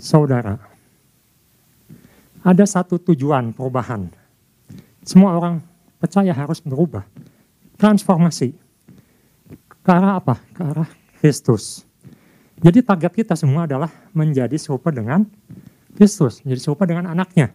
saudara. 0.00 0.56
Ada 2.46 2.64
satu 2.64 3.02
tujuan 3.02 3.52
perubahan. 3.52 4.08
Semua 5.02 5.36
orang 5.36 5.60
percaya 6.06 6.30
harus 6.30 6.62
berubah. 6.62 7.02
Transformasi. 7.74 8.54
Ke 9.82 9.90
arah 9.90 10.22
apa? 10.22 10.38
Ke 10.54 10.62
arah 10.62 10.88
Kristus. 11.18 11.82
Jadi 12.62 12.80
target 12.80 13.12
kita 13.12 13.34
semua 13.34 13.66
adalah 13.66 13.90
menjadi 14.14 14.54
serupa 14.54 14.94
dengan 14.94 15.26
Kristus, 15.98 16.46
menjadi 16.46 16.62
serupa 16.62 16.86
dengan 16.86 17.10
anaknya. 17.10 17.50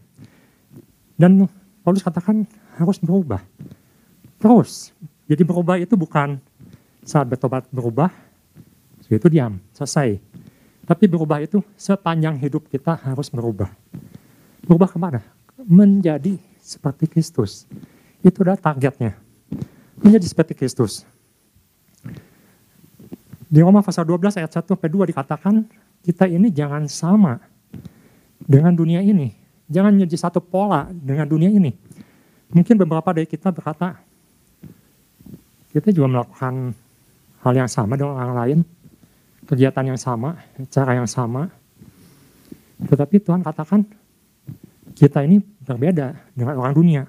Dan 1.16 1.48
Paulus 1.80 2.04
katakan 2.04 2.44
harus 2.76 3.00
berubah. 3.00 3.40
Terus, 4.38 4.92
jadi 5.26 5.42
berubah 5.48 5.80
itu 5.80 5.96
bukan 5.96 6.38
saat 7.08 7.26
bertobat 7.32 7.66
berubah, 7.72 8.12
itu 9.08 9.28
diam, 9.32 9.58
selesai. 9.74 10.20
Tapi 10.86 11.08
berubah 11.08 11.40
itu 11.40 11.64
sepanjang 11.80 12.36
hidup 12.38 12.68
kita 12.68 13.00
harus 13.00 13.32
berubah. 13.32 13.72
Berubah 14.68 14.92
ke 14.92 14.98
mana? 15.00 15.24
Menjadi 15.66 16.38
seperti 16.62 17.10
Kristus. 17.10 17.66
Itu 18.22 18.46
adalah 18.46 18.58
targetnya. 18.58 19.18
Menjadi 20.02 20.26
seperti 20.26 20.54
Kristus. 20.58 21.06
Di 23.52 23.60
Roma 23.60 23.84
pasal 23.84 24.08
12 24.08 24.40
ayat 24.40 24.48
1 24.48 24.64
sampai 24.64 24.90
2 24.90 25.12
dikatakan 25.12 25.68
kita 26.02 26.26
ini 26.26 26.50
jangan 26.50 26.88
sama 26.88 27.44
dengan 28.48 28.74
dunia 28.74 29.04
ini. 29.04 29.36
Jangan 29.68 29.96
menjadi 29.96 30.16
satu 30.28 30.40
pola 30.40 30.88
dengan 30.90 31.28
dunia 31.28 31.52
ini. 31.52 31.76
Mungkin 32.52 32.76
beberapa 32.76 33.16
dari 33.16 33.28
kita 33.28 33.52
berkata, 33.52 33.96
kita 35.72 35.96
juga 35.96 36.08
melakukan 36.12 36.76
hal 37.40 37.54
yang 37.56 37.70
sama 37.72 37.96
dengan 37.96 38.20
orang 38.20 38.34
lain, 38.36 38.60
kegiatan 39.48 39.96
yang 39.96 40.00
sama, 40.00 40.36
cara 40.68 41.00
yang 41.00 41.08
sama. 41.08 41.48
Tetapi 42.84 43.24
Tuhan 43.24 43.40
katakan, 43.40 43.88
kita 45.00 45.24
ini 45.24 45.40
berbeda 45.64 46.12
dengan 46.36 46.60
orang 46.60 46.76
dunia. 46.76 47.04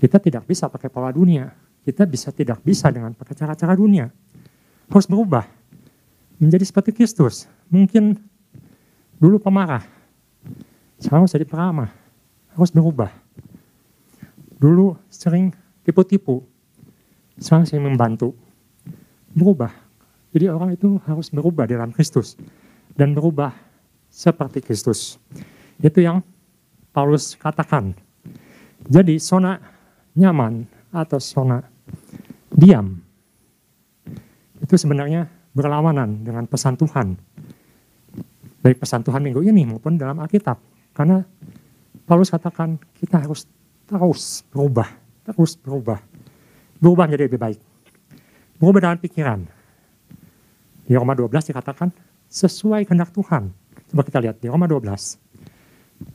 Kita 0.00 0.16
tidak 0.16 0.48
bisa 0.48 0.72
pakai 0.72 0.88
pola 0.88 1.12
dunia. 1.12 1.52
Kita 1.84 2.08
bisa 2.08 2.32
tidak 2.32 2.64
bisa 2.64 2.88
dengan 2.88 3.12
pakai 3.12 3.36
cara-cara 3.36 3.76
dunia 3.76 4.08
harus 4.90 5.06
berubah 5.06 5.46
menjadi 6.42 6.66
seperti 6.66 6.90
Kristus. 6.90 7.46
Mungkin 7.70 8.18
dulu 9.22 9.38
pemarah, 9.38 9.86
sekarang 10.98 11.30
jadi 11.30 11.46
peramah, 11.46 11.94
harus 12.58 12.74
berubah. 12.74 13.14
Dulu 14.58 14.98
sering 15.08 15.54
tipu-tipu, 15.86 16.42
sekarang 17.38 17.64
sering 17.64 17.86
membantu, 17.86 18.34
berubah. 19.32 19.70
Jadi 20.34 20.46
orang 20.50 20.74
itu 20.74 20.98
harus 21.06 21.30
berubah 21.30 21.64
dalam 21.70 21.94
Kristus 21.94 22.34
dan 22.98 23.14
berubah 23.14 23.54
seperti 24.10 24.60
Kristus. 24.60 25.16
Itu 25.78 26.02
yang 26.02 26.20
Paulus 26.90 27.38
katakan. 27.38 27.94
Jadi 28.90 29.22
zona 29.22 29.58
nyaman 30.20 30.68
atau 30.92 31.16
zona 31.16 31.64
diam 32.52 33.00
itu 34.60 34.76
sebenarnya 34.76 35.26
berlawanan 35.56 36.22
dengan 36.22 36.44
pesan 36.46 36.76
Tuhan. 36.76 37.16
Baik 38.60 38.76
pesan 38.76 39.00
Tuhan 39.00 39.24
minggu 39.24 39.40
ini 39.40 39.64
maupun 39.64 39.96
dalam 39.96 40.20
Alkitab. 40.20 40.60
Karena 40.92 41.24
Paulus 42.04 42.28
katakan 42.28 42.76
kita 43.00 43.24
harus 43.24 43.48
terus 43.88 44.44
berubah, 44.52 44.86
terus 45.24 45.56
berubah. 45.56 45.98
Berubah 46.76 47.08
menjadi 47.08 47.24
lebih 47.26 47.40
baik. 47.40 47.58
Berubah 48.60 48.80
dalam 48.84 48.98
pikiran. 49.00 49.40
Di 50.84 50.92
Roma 50.92 51.16
12 51.16 51.50
dikatakan 51.50 51.88
sesuai 52.28 52.84
kehendak 52.84 53.16
Tuhan. 53.16 53.50
Coba 53.90 54.02
kita 54.04 54.20
lihat 54.20 54.38
di 54.38 54.46
Roma 54.52 54.68
12 54.68 54.86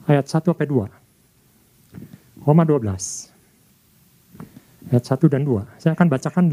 ayat 0.06 0.26
1 0.30 0.32
sampai 0.32 0.68
2. 0.70 2.46
Roma 2.46 2.64
12 2.64 3.35
ayat 4.92 5.04
1 5.06 5.34
dan 5.34 5.42
2. 5.48 5.82
Saya 5.82 5.94
akan 5.98 6.08
bacakan 6.12 6.46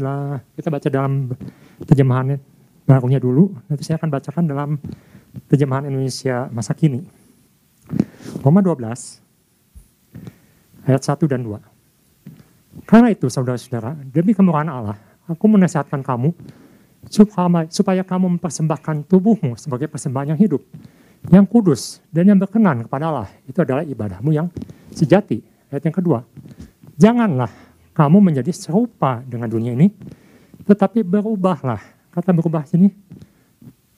kita 0.57 0.69
baca 0.73 0.87
dalam 0.89 1.33
terjemahan 1.85 2.39
barunya 2.83 3.19
dulu, 3.21 3.55
nanti 3.69 3.83
saya 3.87 3.95
akan 4.01 4.09
bacakan 4.11 4.43
dalam 4.49 4.69
terjemahan 5.47 5.87
Indonesia 5.87 6.49
masa 6.51 6.75
kini. 6.75 7.05
Roma 8.43 8.59
12 8.59 9.23
ayat 10.83 11.01
1 11.01 11.31
dan 11.31 11.41
2. 11.47 11.57
Karena 12.89 13.07
itu 13.13 13.29
saudara-saudara, 13.29 13.95
demi 14.09 14.35
kemurahan 14.35 14.67
Allah, 14.67 14.97
aku 15.29 15.45
menasihatkan 15.47 16.03
kamu 16.03 16.35
supaya, 17.07 17.69
supaya 17.71 18.01
kamu 18.03 18.35
mempersembahkan 18.35 19.07
tubuhmu 19.07 19.55
sebagai 19.55 19.87
persembahan 19.87 20.35
yang 20.35 20.39
hidup, 20.41 20.59
yang 21.31 21.47
kudus 21.47 22.03
dan 22.11 22.27
yang 22.27 22.39
berkenan 22.41 22.83
kepada 22.83 23.07
Allah. 23.13 23.29
Itu 23.47 23.63
adalah 23.63 23.87
ibadahmu 23.87 24.33
yang 24.35 24.51
sejati. 24.91 25.39
Ayat 25.71 25.87
yang 25.87 25.95
kedua, 25.95 26.19
janganlah 26.99 27.49
kamu 27.93 28.17
menjadi 28.19 28.49
serupa 28.49 29.21
dengan 29.23 29.47
dunia 29.47 29.77
ini, 29.77 29.93
tetapi 30.65 31.05
berubahlah. 31.05 31.81
Kata 32.13 32.29
berubah 32.29 32.65
sini, 32.65 32.93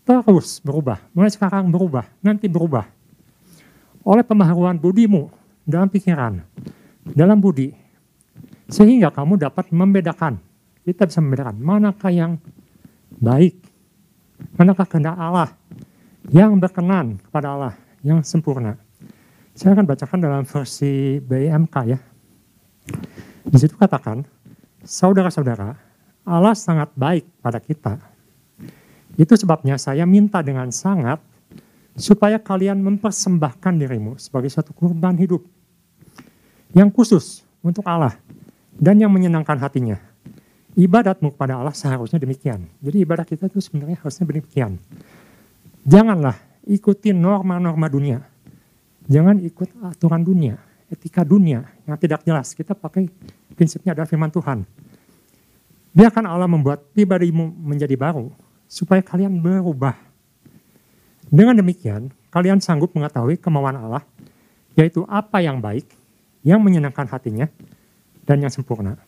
terus 0.07 0.63
berubah. 0.63 1.03
Mulai 1.11 1.31
sekarang 1.31 1.67
berubah, 1.67 2.07
nanti 2.23 2.47
berubah. 2.47 2.87
Oleh 4.05 4.23
pemaharuan 4.23 4.79
budimu 4.79 5.27
dalam 5.67 5.91
pikiran, 5.91 6.39
dalam 7.03 7.41
budi, 7.41 7.75
sehingga 8.69 9.11
kamu 9.11 9.41
dapat 9.41 9.71
membedakan. 9.73 10.39
Kita 10.85 11.09
bisa 11.09 11.17
membedakan 11.17 11.57
manakah 11.57 12.13
yang 12.13 12.37
baik, 13.17 13.57
manakah 14.53 14.85
kehendak 14.85 15.17
Allah 15.17 15.49
yang 16.29 16.55
berkenan 16.61 17.17
kepada 17.25 17.47
Allah, 17.57 17.73
yang 18.05 18.21
sempurna. 18.21 18.77
Saya 19.55 19.73
akan 19.73 19.87
bacakan 19.87 20.19
dalam 20.21 20.43
versi 20.45 21.17
BMK 21.23 21.75
ya. 21.89 21.99
Di 23.45 23.57
situ 23.61 23.77
katakan, 23.77 24.25
saudara-saudara, 24.81 25.77
Allah 26.25 26.57
sangat 26.57 26.89
baik 26.97 27.29
pada 27.45 27.61
kita. 27.61 28.01
Itu 29.13 29.37
sebabnya 29.37 29.77
saya 29.77 30.03
minta 30.09 30.41
dengan 30.41 30.73
sangat 30.73 31.21
supaya 31.95 32.41
kalian 32.41 32.81
mempersembahkan 32.81 33.73
dirimu 33.77 34.17
sebagai 34.17 34.49
satu 34.51 34.73
kurban 34.75 35.15
hidup 35.15 35.45
yang 36.75 36.91
khusus 36.91 37.45
untuk 37.63 37.85
Allah 37.87 38.17
dan 38.75 38.99
yang 38.99 39.13
menyenangkan 39.13 39.55
hatinya. 39.61 40.01
Ibadatmu 40.75 41.31
kepada 41.31 41.55
Allah 41.55 41.71
seharusnya 41.71 42.19
demikian. 42.19 42.67
Jadi 42.83 42.97
ibadah 43.07 43.23
kita 43.23 43.47
itu 43.47 43.63
sebenarnya 43.63 43.95
harusnya 44.03 44.27
demikian. 44.27 44.75
Janganlah 45.87 46.35
ikuti 46.67 47.15
norma-norma 47.15 47.87
dunia. 47.87 48.19
Jangan 49.07 49.39
ikut 49.39 49.71
aturan 49.85 50.25
dunia 50.25 50.59
etika 50.95 51.27
dunia 51.27 51.67
yang 51.83 51.99
tidak 51.99 52.23
jelas. 52.23 52.55
Kita 52.55 52.71
pakai 52.71 53.11
prinsipnya 53.53 53.91
adalah 53.91 54.07
firman 54.07 54.31
Tuhan. 54.31 54.63
Biarkan 55.96 56.24
Allah 56.27 56.48
membuat 56.48 56.91
pribadimu 56.96 57.51
menjadi 57.51 57.96
baru 58.00 58.31
supaya 58.67 59.03
kalian 59.03 59.39
berubah. 59.39 59.96
Dengan 61.27 61.59
demikian, 61.59 62.11
kalian 62.31 62.59
sanggup 62.63 62.96
mengetahui 62.96 63.39
kemauan 63.39 63.75
Allah, 63.79 64.03
yaitu 64.75 65.03
apa 65.07 65.39
yang 65.43 65.59
baik, 65.59 65.87
yang 66.43 66.59
menyenangkan 66.59 67.07
hatinya, 67.07 67.48
dan 68.27 68.43
yang 68.43 68.51
sempurna. 68.51 69.00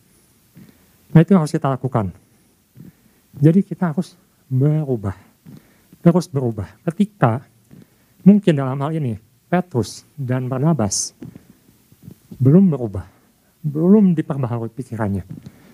Nah 1.12 1.20
itu 1.20 1.32
yang 1.32 1.44
harus 1.44 1.54
kita 1.54 1.68
lakukan. 1.68 2.12
Jadi 3.36 3.60
kita 3.64 3.92
harus 3.92 4.16
berubah. 4.48 5.14
Terus 6.00 6.26
berubah. 6.26 6.68
Ketika 6.88 7.44
mungkin 8.24 8.56
dalam 8.56 8.80
hal 8.80 8.96
ini 8.96 9.20
Petrus 9.48 10.04
dan 10.16 10.48
Barnabas 10.48 11.12
belum 12.36 12.68
berubah, 12.68 13.08
belum 13.64 14.12
diperbaharui 14.12 14.68
pikirannya. 14.76 15.24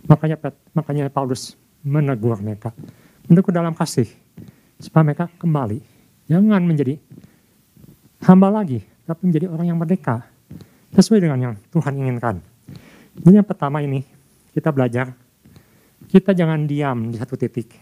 Makanya 0.06 0.36
makanya 0.70 1.10
Paulus 1.10 1.58
menegur 1.82 2.38
mereka, 2.38 2.70
menegur 3.26 3.50
dalam 3.50 3.74
kasih. 3.74 4.06
Supaya 4.78 5.06
mereka 5.06 5.26
kembali, 5.38 5.80
jangan 6.30 6.62
menjadi 6.62 6.98
hamba 8.26 8.50
lagi, 8.62 8.82
tapi 9.06 9.26
menjadi 9.26 9.46
orang 9.50 9.66
yang 9.74 9.78
merdeka. 9.78 10.22
Sesuai 10.94 11.26
dengan 11.26 11.38
yang 11.40 11.54
Tuhan 11.74 11.94
inginkan. 11.98 12.38
Jadi 13.18 13.34
yang 13.34 13.46
pertama 13.46 13.82
ini 13.82 14.06
kita 14.54 14.70
belajar, 14.70 15.10
kita 16.06 16.30
jangan 16.34 16.66
diam 16.66 17.10
di 17.10 17.16
satu 17.18 17.34
titik, 17.34 17.74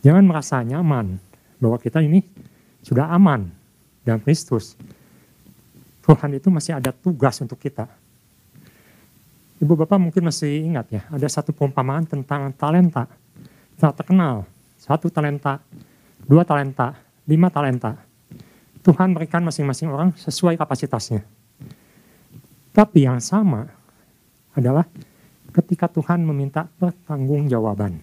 jangan 0.00 0.24
merasa 0.24 0.60
nyaman 0.60 1.16
bahwa 1.60 1.76
kita 1.80 2.00
ini 2.04 2.24
sudah 2.82 3.08
aman 3.12 3.48
dalam 4.02 4.20
Kristus 4.20 4.74
Tuhan 6.02 6.30
itu 6.34 6.50
masih 6.50 6.76
ada 6.76 6.90
tugas 6.90 7.38
untuk 7.38 7.56
kita. 7.62 7.86
Ibu 9.62 9.78
Bapak 9.78 10.02
mungkin 10.02 10.26
masih 10.26 10.66
ingat 10.66 10.90
ya, 10.90 11.02
ada 11.06 11.26
satu 11.30 11.54
perumpamaan 11.54 12.02
tentang 12.02 12.50
talenta. 12.58 13.06
Tak 13.78 14.02
terkenal, 14.02 14.42
satu 14.74 15.06
talenta, 15.06 15.62
dua 16.26 16.42
talenta, 16.42 16.98
lima 17.30 17.46
talenta. 17.46 17.94
Tuhan 18.82 19.14
berikan 19.14 19.46
masing-masing 19.46 19.94
orang 19.94 20.10
sesuai 20.18 20.58
kapasitasnya. 20.58 21.22
Tapi 22.74 23.06
yang 23.06 23.22
sama 23.22 23.70
adalah 24.58 24.82
ketika 25.54 25.86
Tuhan 25.86 26.26
meminta 26.26 26.66
pertanggungjawaban. 26.82 28.02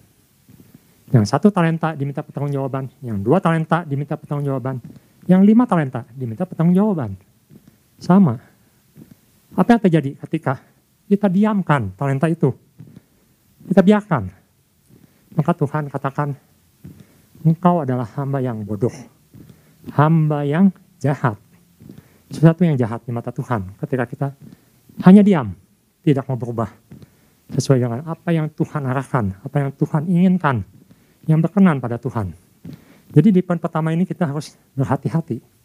Yang 1.10 1.26
satu 1.28 1.52
talenta 1.52 1.92
diminta 1.98 2.24
pertanggungjawaban, 2.24 2.88
yang 3.04 3.20
dua 3.20 3.44
talenta 3.44 3.84
diminta 3.84 4.16
pertanggungjawaban, 4.16 4.80
yang 5.28 5.42
lima 5.44 5.68
talenta 5.68 6.08
diminta 6.16 6.48
pertanggungjawaban. 6.48 7.29
Sama. 8.00 8.40
Apa 9.60 9.76
yang 9.76 9.82
terjadi 9.84 10.12
ketika 10.26 10.64
kita 11.12 11.28
diamkan 11.28 11.92
talenta 12.00 12.32
itu? 12.32 12.56
Kita 13.68 13.84
biarkan. 13.84 14.32
Maka 15.36 15.52
Tuhan 15.54 15.92
katakan, 15.92 16.34
engkau 17.44 17.84
adalah 17.84 18.08
hamba 18.16 18.40
yang 18.40 18.64
bodoh. 18.64 18.94
Hamba 19.94 20.48
yang 20.48 20.72
jahat. 21.04 21.36
Sesuatu 22.32 22.64
yang 22.64 22.80
jahat 22.80 23.04
di 23.04 23.12
mata 23.12 23.36
Tuhan 23.36 23.76
ketika 23.84 24.06
kita 24.08 24.28
hanya 25.04 25.20
diam, 25.20 25.52
tidak 26.02 26.24
mau 26.32 26.40
berubah. 26.40 26.72
Sesuai 27.50 27.82
dengan 27.82 28.06
apa 28.06 28.30
yang 28.30 28.48
Tuhan 28.54 28.86
arahkan, 28.86 29.42
apa 29.42 29.56
yang 29.60 29.70
Tuhan 29.74 30.02
inginkan, 30.06 30.62
yang 31.26 31.42
berkenan 31.42 31.82
pada 31.82 31.98
Tuhan. 31.98 32.32
Jadi 33.10 33.34
di 33.34 33.42
poin 33.42 33.58
pertama 33.58 33.90
ini 33.90 34.06
kita 34.06 34.30
harus 34.30 34.54
berhati-hati 34.78 35.59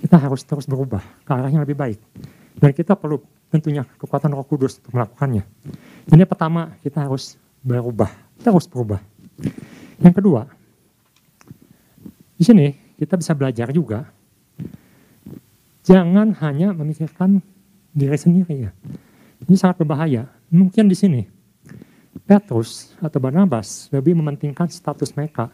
kita 0.00 0.16
harus 0.16 0.40
terus 0.44 0.64
berubah 0.64 1.04
ke 1.22 1.30
arah 1.30 1.52
yang 1.52 1.62
lebih 1.62 1.76
baik. 1.76 2.00
Dan 2.56 2.70
kita 2.72 2.96
perlu 2.96 3.20
tentunya 3.52 3.84
kekuatan 3.84 4.32
roh 4.32 4.46
kudus 4.46 4.80
untuk 4.80 4.96
melakukannya. 4.96 5.44
Ini 6.10 6.24
pertama, 6.24 6.74
kita 6.80 7.04
harus 7.04 7.36
berubah, 7.60 8.08
terus 8.40 8.64
berubah. 8.66 9.00
Yang 10.00 10.14
kedua, 10.22 10.46
di 12.34 12.42
sini 12.42 12.66
kita 12.98 13.14
bisa 13.18 13.32
belajar 13.34 13.70
juga, 13.70 14.08
jangan 15.86 16.34
hanya 16.42 16.74
memikirkan 16.74 17.42
diri 17.94 18.18
sendiri 18.18 18.54
ya. 18.68 18.70
Ini 19.44 19.54
sangat 19.54 19.84
berbahaya. 19.84 20.26
Mungkin 20.50 20.88
di 20.88 20.96
sini, 20.96 21.22
Petrus 22.24 22.94
atau 23.02 23.20
Barnabas 23.20 23.92
lebih 23.92 24.16
mementingkan 24.16 24.70
status 24.70 25.12
mereka 25.12 25.52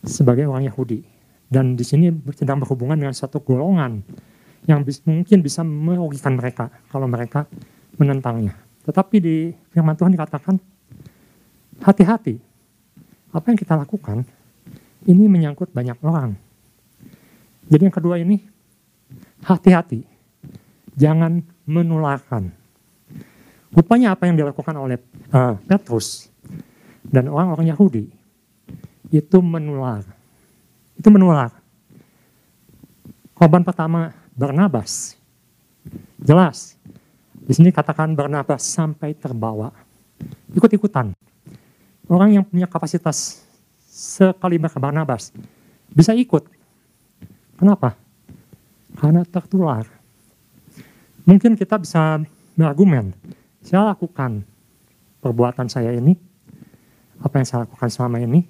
sebagai 0.00 0.48
orang 0.48 0.64
Yahudi 0.64 1.19
dan 1.50 1.74
di 1.74 1.82
sini 1.82 2.14
sedang 2.38 2.62
berhubungan 2.62 2.94
dengan 2.94 3.10
satu 3.10 3.42
golongan 3.42 4.06
yang 4.70 4.86
bis, 4.86 5.02
mungkin 5.02 5.42
bisa 5.42 5.66
merugikan 5.66 6.38
mereka 6.38 6.70
kalau 6.94 7.10
mereka 7.10 7.50
menentangnya. 7.98 8.54
Tetapi 8.86 9.16
di 9.18 9.50
firman 9.74 9.98
Tuhan 9.98 10.14
dikatakan, 10.14 10.54
hati-hati, 11.82 12.38
apa 13.34 13.46
yang 13.50 13.58
kita 13.58 13.74
lakukan 13.74 14.22
ini 15.10 15.26
menyangkut 15.26 15.74
banyak 15.74 15.98
orang. 16.06 16.38
Jadi 17.66 17.82
yang 17.82 17.94
kedua 17.94 18.22
ini, 18.22 18.38
hati-hati, 19.42 20.06
jangan 20.94 21.42
menularkan. 21.66 22.54
Rupanya 23.74 24.14
apa 24.14 24.30
yang 24.30 24.38
dilakukan 24.38 24.74
oleh 24.78 24.98
uh, 25.34 25.54
Petrus 25.66 26.30
dan 27.06 27.26
orang-orang 27.30 27.70
Yahudi 27.70 28.10
itu 29.10 29.38
menular 29.42 30.02
itu 31.00 31.08
menular. 31.08 31.48
Korban 33.32 33.64
pertama 33.64 34.12
Barnabas. 34.36 35.16
Jelas. 36.20 36.76
Di 37.32 37.56
sini 37.56 37.72
katakan 37.72 38.12
Barnabas 38.12 38.60
sampai 38.60 39.16
terbawa. 39.16 39.72
Ikut-ikutan. 40.52 41.16
Orang 42.04 42.36
yang 42.36 42.44
punya 42.44 42.68
kapasitas 42.68 43.40
sekaliber 43.88 44.68
Barnabas 44.76 45.32
bisa 45.90 46.12
ikut 46.12 46.60
Kenapa? 47.60 47.92
Karena 48.96 49.20
tertular. 49.28 49.84
Mungkin 51.28 51.60
kita 51.60 51.76
bisa 51.76 52.24
berargumen, 52.56 53.12
saya 53.60 53.92
lakukan 53.92 54.40
perbuatan 55.20 55.68
saya 55.68 55.92
ini, 55.92 56.16
apa 57.20 57.36
yang 57.36 57.44
saya 57.44 57.68
lakukan 57.68 57.92
selama 57.92 58.16
ini, 58.24 58.48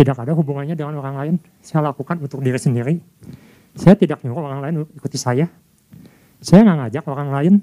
tidak 0.00 0.16
ada 0.16 0.32
hubungannya 0.32 0.72
dengan 0.72 0.96
orang 0.96 1.16
lain. 1.20 1.34
Saya 1.60 1.92
lakukan 1.92 2.16
untuk 2.24 2.40
diri 2.40 2.56
sendiri. 2.56 2.96
Saya 3.76 3.92
tidak 4.00 4.24
nyuruh 4.24 4.48
orang 4.48 4.60
lain 4.64 4.74
ikuti 4.96 5.20
saya. 5.20 5.44
Saya 6.40 6.64
nggak 6.64 6.78
ngajak 6.88 7.04
orang 7.04 7.28
lain. 7.28 7.54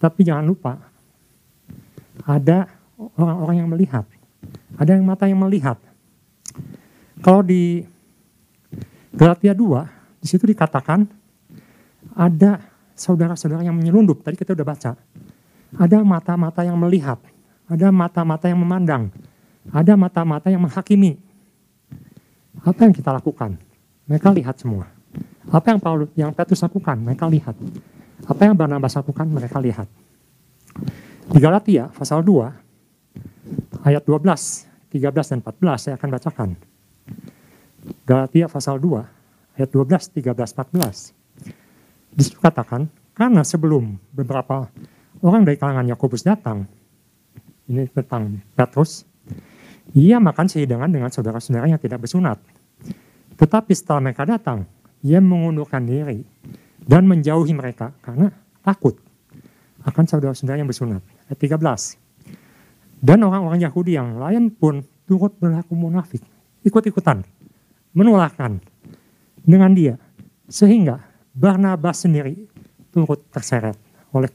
Tapi 0.00 0.24
jangan 0.24 0.48
lupa, 0.48 0.80
ada 2.24 2.64
orang-orang 3.20 3.56
yang 3.60 3.68
melihat. 3.68 4.08
Ada 4.80 4.96
yang 4.96 5.04
mata 5.04 5.28
yang 5.28 5.36
melihat. 5.36 5.76
Kalau 7.20 7.44
di 7.44 7.84
Galatia 9.12 9.52
2, 9.52 10.24
di 10.24 10.26
situ 10.26 10.48
dikatakan 10.48 11.04
ada 12.16 12.64
saudara-saudara 12.96 13.62
yang 13.68 13.76
menyelundup. 13.76 14.24
Tadi 14.24 14.40
kita 14.40 14.56
udah 14.56 14.66
baca. 14.66 14.96
Ada 15.76 16.00
mata-mata 16.00 16.64
yang 16.64 16.80
melihat. 16.80 17.20
Ada 17.68 17.92
mata-mata 17.92 18.48
yang 18.48 18.58
memandang. 18.64 19.12
Ada 19.70 19.94
mata-mata 19.94 20.50
yang 20.50 20.66
menghakimi. 20.66 21.20
Apa 22.66 22.88
yang 22.88 22.94
kita 22.94 23.14
lakukan? 23.14 23.54
Mereka 24.10 24.34
lihat 24.34 24.58
semua. 24.58 24.90
Apa 25.50 25.74
yang 25.74 25.80
Paulus, 25.82 26.10
yang 26.18 26.34
Petrus 26.34 26.62
lakukan? 26.64 26.98
Mereka 26.98 27.30
lihat. 27.30 27.54
Apa 28.26 28.42
yang 28.46 28.54
Barnabas 28.58 28.98
lakukan? 28.98 29.26
Mereka 29.30 29.62
lihat. 29.62 29.86
Di 31.30 31.38
Galatia 31.38 31.86
pasal 31.94 32.26
2 32.26 33.86
ayat 33.86 34.02
12, 34.02 34.90
13 34.90 35.30
dan 35.30 35.38
14 35.40 35.78
saya 35.78 35.94
akan 35.98 36.08
bacakan. 36.10 36.48
Galatia 38.06 38.46
pasal 38.50 38.78
2 38.78 39.58
ayat 39.58 39.70
12, 39.70 40.12
13, 40.22 40.34
14. 40.34 41.14
Di 42.12 42.22
situ 42.22 42.38
katakan, 42.38 42.88
karena 43.16 43.42
sebelum 43.44 43.96
beberapa 44.12 44.68
orang 45.24 45.42
dari 45.44 45.56
kalangan 45.56 45.88
Yakobus 45.88 46.24
datang, 46.24 46.68
ini 47.68 47.88
tentang 47.88 48.40
Petrus, 48.52 49.08
ia 49.92 50.16
makan 50.16 50.48
sehidangan 50.48 50.88
dengan 50.88 51.12
saudara-saudara 51.12 51.68
yang 51.68 51.80
tidak 51.80 52.04
bersunat. 52.04 52.40
Tetapi 53.36 53.72
setelah 53.76 54.00
mereka 54.00 54.24
datang, 54.24 54.64
ia 55.04 55.20
mengundurkan 55.20 55.84
diri 55.84 56.24
dan 56.82 57.04
menjauhi 57.04 57.52
mereka 57.52 57.92
karena 58.00 58.32
takut 58.62 58.96
akan 59.82 60.04
saudara-saudara 60.06 60.62
yang 60.62 60.70
bersunat. 60.70 61.02
Ayat 61.28 61.38
13. 61.38 61.98
Dan 63.02 63.18
orang-orang 63.26 63.66
Yahudi 63.66 63.98
yang 63.98 64.14
lain 64.14 64.54
pun 64.54 64.78
turut 65.10 65.34
berlaku 65.34 65.74
munafik, 65.74 66.22
ikut-ikutan, 66.62 67.26
menolakkan 67.90 68.62
dengan 69.42 69.74
dia. 69.74 69.98
Sehingga 70.46 71.02
Barnabas 71.34 72.06
sendiri 72.06 72.46
turut 72.94 73.26
terseret 73.32 73.74
oleh 74.14 74.30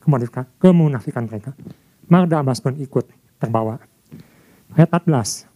kemunafikan 0.60 1.30
mereka. 1.30 1.54
Barnabas 2.10 2.60
pun 2.60 2.76
ikut 2.76 3.06
terbawa. 3.39 3.80
Ayat 4.75 4.89
14. 4.91 5.47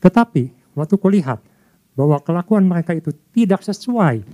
Tetapi 0.00 0.42
waktu 0.72 0.94
kulihat 0.96 1.40
bahwa 1.92 2.16
kelakuan 2.24 2.64
mereka 2.64 2.96
itu 2.96 3.12
tidak 3.36 3.60
sesuai 3.60 4.24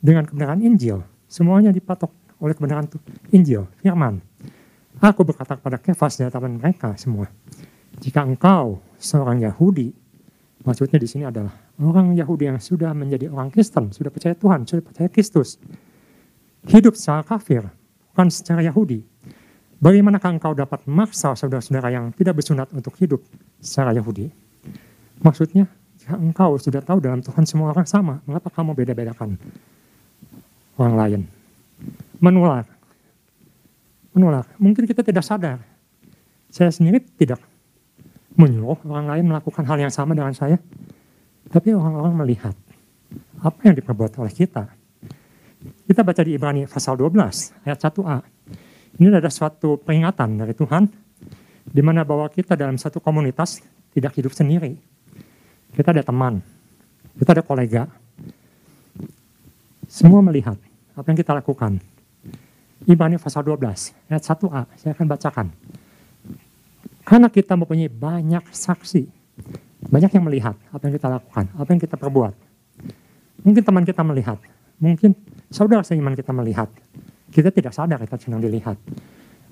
dengan 0.00 0.24
kebenaran 0.24 0.60
Injil, 0.64 1.04
semuanya 1.28 1.72
dipatok 1.72 2.12
oleh 2.40 2.56
kebenaran 2.56 2.88
Injil, 3.32 3.68
firman. 3.80 4.20
Aku 5.00 5.26
berkata 5.26 5.58
kepada 5.58 5.76
Kefas 5.76 6.16
di 6.16 6.22
hadapan 6.24 6.56
mereka 6.56 6.94
semua, 6.96 7.28
jika 7.98 8.22
engkau 8.22 8.78
seorang 8.96 9.42
Yahudi, 9.42 9.90
maksudnya 10.62 10.96
di 10.96 11.08
sini 11.10 11.26
adalah 11.26 11.52
orang 11.82 12.14
Yahudi 12.14 12.46
yang 12.46 12.58
sudah 12.62 12.94
menjadi 12.94 13.28
orang 13.28 13.50
Kristen, 13.50 13.90
sudah 13.90 14.08
percaya 14.08 14.38
Tuhan, 14.38 14.64
sudah 14.64 14.82
percaya 14.86 15.08
Kristus, 15.10 15.58
hidup 16.70 16.94
secara 16.94 17.26
kafir, 17.26 17.66
bukan 18.14 18.28
secara 18.30 18.62
Yahudi, 18.64 19.02
Bagaimanakah 19.84 20.40
engkau 20.40 20.56
dapat 20.56 20.80
memaksa 20.88 21.36
saudara-saudara 21.36 21.92
yang 21.92 22.08
tidak 22.16 22.40
bersunat 22.40 22.72
untuk 22.72 22.96
hidup 22.96 23.20
secara 23.60 23.92
Yahudi? 23.92 24.32
Maksudnya, 25.20 25.68
jika 26.00 26.16
engkau 26.16 26.56
sudah 26.56 26.80
tahu 26.80 27.04
dalam 27.04 27.20
Tuhan 27.20 27.44
semua 27.44 27.68
orang 27.68 27.84
sama, 27.84 28.24
mengapa 28.24 28.48
kamu 28.48 28.72
beda-bedakan 28.72 29.36
orang 30.80 30.94
lain? 30.96 31.20
Menular. 32.16 32.64
Menular. 34.16 34.48
Mungkin 34.56 34.88
kita 34.88 35.04
tidak 35.04 35.20
sadar. 35.20 35.60
Saya 36.48 36.72
sendiri 36.72 37.04
tidak 37.20 37.44
menyuruh 38.40 38.80
orang 38.88 39.12
lain 39.12 39.24
melakukan 39.36 39.68
hal 39.68 39.76
yang 39.76 39.92
sama 39.92 40.16
dengan 40.16 40.32
saya. 40.32 40.56
Tapi 41.52 41.76
orang-orang 41.76 42.24
melihat 42.24 42.56
apa 43.44 43.60
yang 43.68 43.76
diperbuat 43.76 44.16
oleh 44.16 44.32
kita. 44.32 44.64
Kita 45.84 46.00
baca 46.00 46.24
di 46.24 46.40
Ibrani 46.40 46.64
pasal 46.64 46.96
12 46.96 47.68
ayat 47.68 47.78
1a. 47.84 48.18
Ini 48.94 49.10
adalah 49.10 49.32
suatu 49.34 49.74
peringatan 49.80 50.38
dari 50.38 50.54
Tuhan, 50.54 50.86
di 51.66 51.82
mana 51.82 52.06
bahwa 52.06 52.30
kita 52.30 52.54
dalam 52.54 52.78
satu 52.78 53.02
komunitas 53.02 53.58
tidak 53.90 54.14
hidup 54.14 54.30
sendiri. 54.30 54.78
Kita 55.74 55.90
ada 55.90 56.06
teman, 56.06 56.38
kita 57.18 57.34
ada 57.34 57.42
kolega. 57.42 57.90
Semua 59.90 60.22
melihat 60.22 60.54
apa 60.94 61.06
yang 61.10 61.18
kita 61.18 61.34
lakukan. 61.34 61.82
Ibrani 62.84 63.16
pasal 63.18 63.42
12, 63.42 64.12
ayat 64.12 64.22
1a, 64.22 64.62
saya 64.76 64.92
akan 64.92 65.06
bacakan. 65.08 65.46
Karena 67.02 67.28
kita 67.32 67.56
mempunyai 67.56 67.88
banyak 67.90 68.44
saksi, 68.52 69.02
banyak 69.88 70.10
yang 70.14 70.24
melihat 70.24 70.54
apa 70.70 70.82
yang 70.86 70.94
kita 70.94 71.08
lakukan, 71.10 71.44
apa 71.56 71.68
yang 71.74 71.80
kita 71.80 71.96
perbuat. 71.98 72.34
Mungkin 73.44 73.62
teman 73.64 73.84
kita 73.84 74.02
melihat, 74.06 74.38
mungkin 74.78 75.16
saudara 75.50 75.82
seiman 75.84 76.16
kita 76.16 76.32
melihat, 76.32 76.68
kita 77.34 77.50
tidak 77.50 77.74
sadar 77.74 77.98
kita 77.98 78.14
sedang 78.14 78.38
dilihat. 78.38 78.78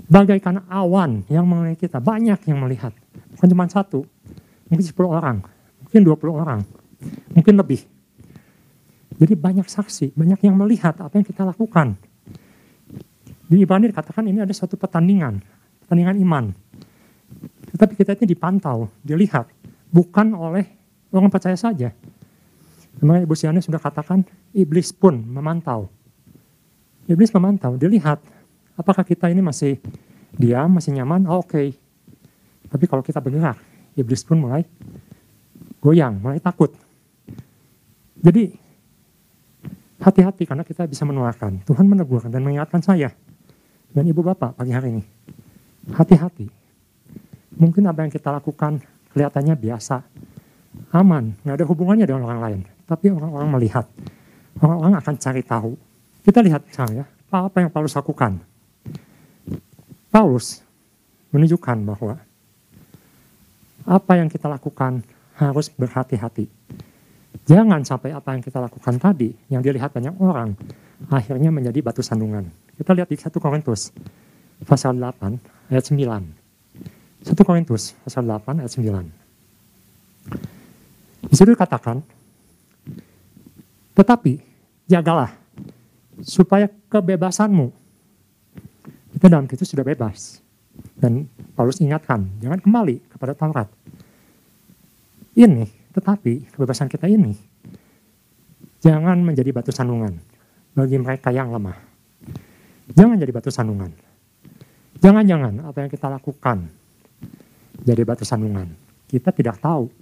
Bagaikan 0.06 0.62
awan 0.70 1.26
yang 1.26 1.42
mengelilingi 1.50 1.82
kita, 1.82 1.98
banyak 1.98 2.38
yang 2.46 2.62
melihat. 2.62 2.94
Bukan 3.34 3.48
cuma 3.50 3.66
satu, 3.66 4.06
mungkin 4.70 4.84
10 4.86 4.94
orang, 5.10 5.36
mungkin 5.82 6.00
20 6.06 6.30
orang, 6.30 6.60
mungkin 7.34 7.54
lebih. 7.58 7.82
Jadi 9.18 9.34
banyak 9.34 9.66
saksi, 9.66 10.14
banyak 10.14 10.40
yang 10.46 10.54
melihat 10.54 10.94
apa 11.02 11.18
yang 11.18 11.26
kita 11.26 11.42
lakukan. 11.42 11.98
Di 13.50 13.60
Ibrani 13.60 13.90
dikatakan 13.90 14.24
ini 14.30 14.40
ada 14.40 14.54
suatu 14.56 14.80
pertandingan, 14.80 15.42
pertandingan 15.84 16.16
iman. 16.24 16.44
Tetapi 17.74 17.92
kita 17.98 18.16
ini 18.16 18.32
dipantau, 18.32 18.88
dilihat, 19.04 19.50
bukan 19.92 20.32
oleh 20.32 20.64
orang 21.12 21.28
percaya 21.28 21.58
saja. 21.58 21.92
Memang 23.02 23.24
Ibu 23.26 23.34
Siana 23.36 23.60
sudah 23.60 23.80
katakan, 23.82 24.24
iblis 24.56 24.94
pun 24.94 25.20
memantau. 25.20 25.90
Iblis 27.12 27.28
memantau, 27.36 27.76
dia 27.76 27.92
lihat 27.92 28.24
apakah 28.72 29.04
kita 29.04 29.28
ini 29.28 29.44
masih 29.44 29.76
diam, 30.32 30.72
masih 30.72 30.96
nyaman, 30.96 31.28
oh, 31.28 31.44
oke. 31.44 31.52
Okay. 31.52 31.76
Tapi 32.72 32.84
kalau 32.88 33.04
kita 33.04 33.20
bergerak, 33.20 33.60
iblis 34.00 34.24
pun 34.24 34.40
mulai 34.40 34.64
goyang, 35.84 36.16
mulai 36.24 36.40
takut. 36.40 36.72
Jadi 38.16 38.56
hati-hati 40.00 40.48
karena 40.48 40.64
kita 40.64 40.88
bisa 40.88 41.04
menularkan. 41.04 41.60
Tuhan 41.68 41.84
menegur 41.84 42.24
dan 42.32 42.40
mengingatkan 42.40 42.80
saya 42.80 43.12
dan 43.92 44.08
ibu 44.08 44.24
bapak 44.24 44.56
pagi 44.56 44.72
hari 44.72 44.96
ini. 44.96 45.04
Hati-hati. 45.92 46.48
Mungkin 47.60 47.84
apa 47.92 48.08
yang 48.08 48.12
kita 48.14 48.32
lakukan 48.32 48.80
kelihatannya 49.12 49.52
biasa, 49.52 50.00
aman, 50.96 51.36
nggak 51.44 51.56
ada 51.60 51.66
hubungannya 51.68 52.08
dengan 52.08 52.24
orang 52.24 52.40
lain. 52.40 52.60
Tapi 52.88 53.12
orang-orang 53.12 53.48
melihat, 53.52 53.84
orang-orang 54.64 54.96
akan 54.96 55.14
cari 55.20 55.44
tahu 55.44 55.76
kita 56.22 56.38
lihat 56.42 56.62
misalnya, 56.66 57.04
apa 57.32 57.58
yang 57.58 57.70
Paulus 57.72 57.98
lakukan. 57.98 58.38
Paulus 60.12 60.62
menunjukkan 61.32 61.78
bahwa 61.88 62.20
apa 63.82 64.12
yang 64.14 64.28
kita 64.30 64.46
lakukan 64.46 65.02
harus 65.34 65.66
berhati-hati. 65.72 66.46
Jangan 67.48 67.82
sampai 67.82 68.14
apa 68.14 68.36
yang 68.36 68.42
kita 68.44 68.62
lakukan 68.62 69.00
tadi, 69.02 69.34
yang 69.50 69.64
dilihat 69.64 69.90
banyak 69.90 70.14
orang, 70.22 70.54
akhirnya 71.10 71.50
menjadi 71.50 71.82
batu 71.82 72.04
sandungan. 72.04 72.46
Kita 72.78 72.94
lihat 72.94 73.10
di 73.10 73.18
1 73.18 73.34
Korintus 73.42 73.90
pasal 74.62 74.94
8 74.94 75.72
ayat 75.74 75.84
9. 75.90 77.26
1 77.26 77.34
Korintus 77.42 77.98
pasal 78.06 78.22
8 78.28 78.62
ayat 78.62 78.70
9. 78.70 79.10
Di 81.26 81.34
situ 81.34 81.50
dikatakan, 81.50 81.98
tetapi 83.98 84.38
jagalah 84.86 85.41
supaya 86.22 86.70
kebebasanmu. 86.88 87.68
Kita 89.18 89.26
dalam 89.28 89.44
Kristus 89.50 89.74
sudah 89.74 89.84
bebas. 89.84 90.40
Dan 90.96 91.28
Paulus 91.52 91.82
ingatkan, 91.84 92.24
jangan 92.40 92.62
kembali 92.62 93.12
kepada 93.12 93.36
Taurat. 93.36 93.68
Ini, 95.36 95.68
tetapi 95.92 96.48
kebebasan 96.56 96.88
kita 96.88 97.04
ini, 97.10 97.36
jangan 98.80 99.20
menjadi 99.20 99.52
batu 99.52 99.68
sandungan 99.68 100.16
bagi 100.72 100.96
mereka 100.96 101.28
yang 101.28 101.52
lemah. 101.52 101.76
Jangan 102.92 103.20
jadi 103.20 103.32
batu 103.32 103.52
sandungan. 103.52 103.92
Jangan-jangan 105.02 105.66
apa 105.66 105.78
yang 105.84 105.90
kita 105.90 106.06
lakukan 106.08 106.70
jadi 107.82 108.02
batu 108.06 108.24
sandungan. 108.24 108.70
Kita 109.10 109.34
tidak 109.34 109.60
tahu, 109.60 109.92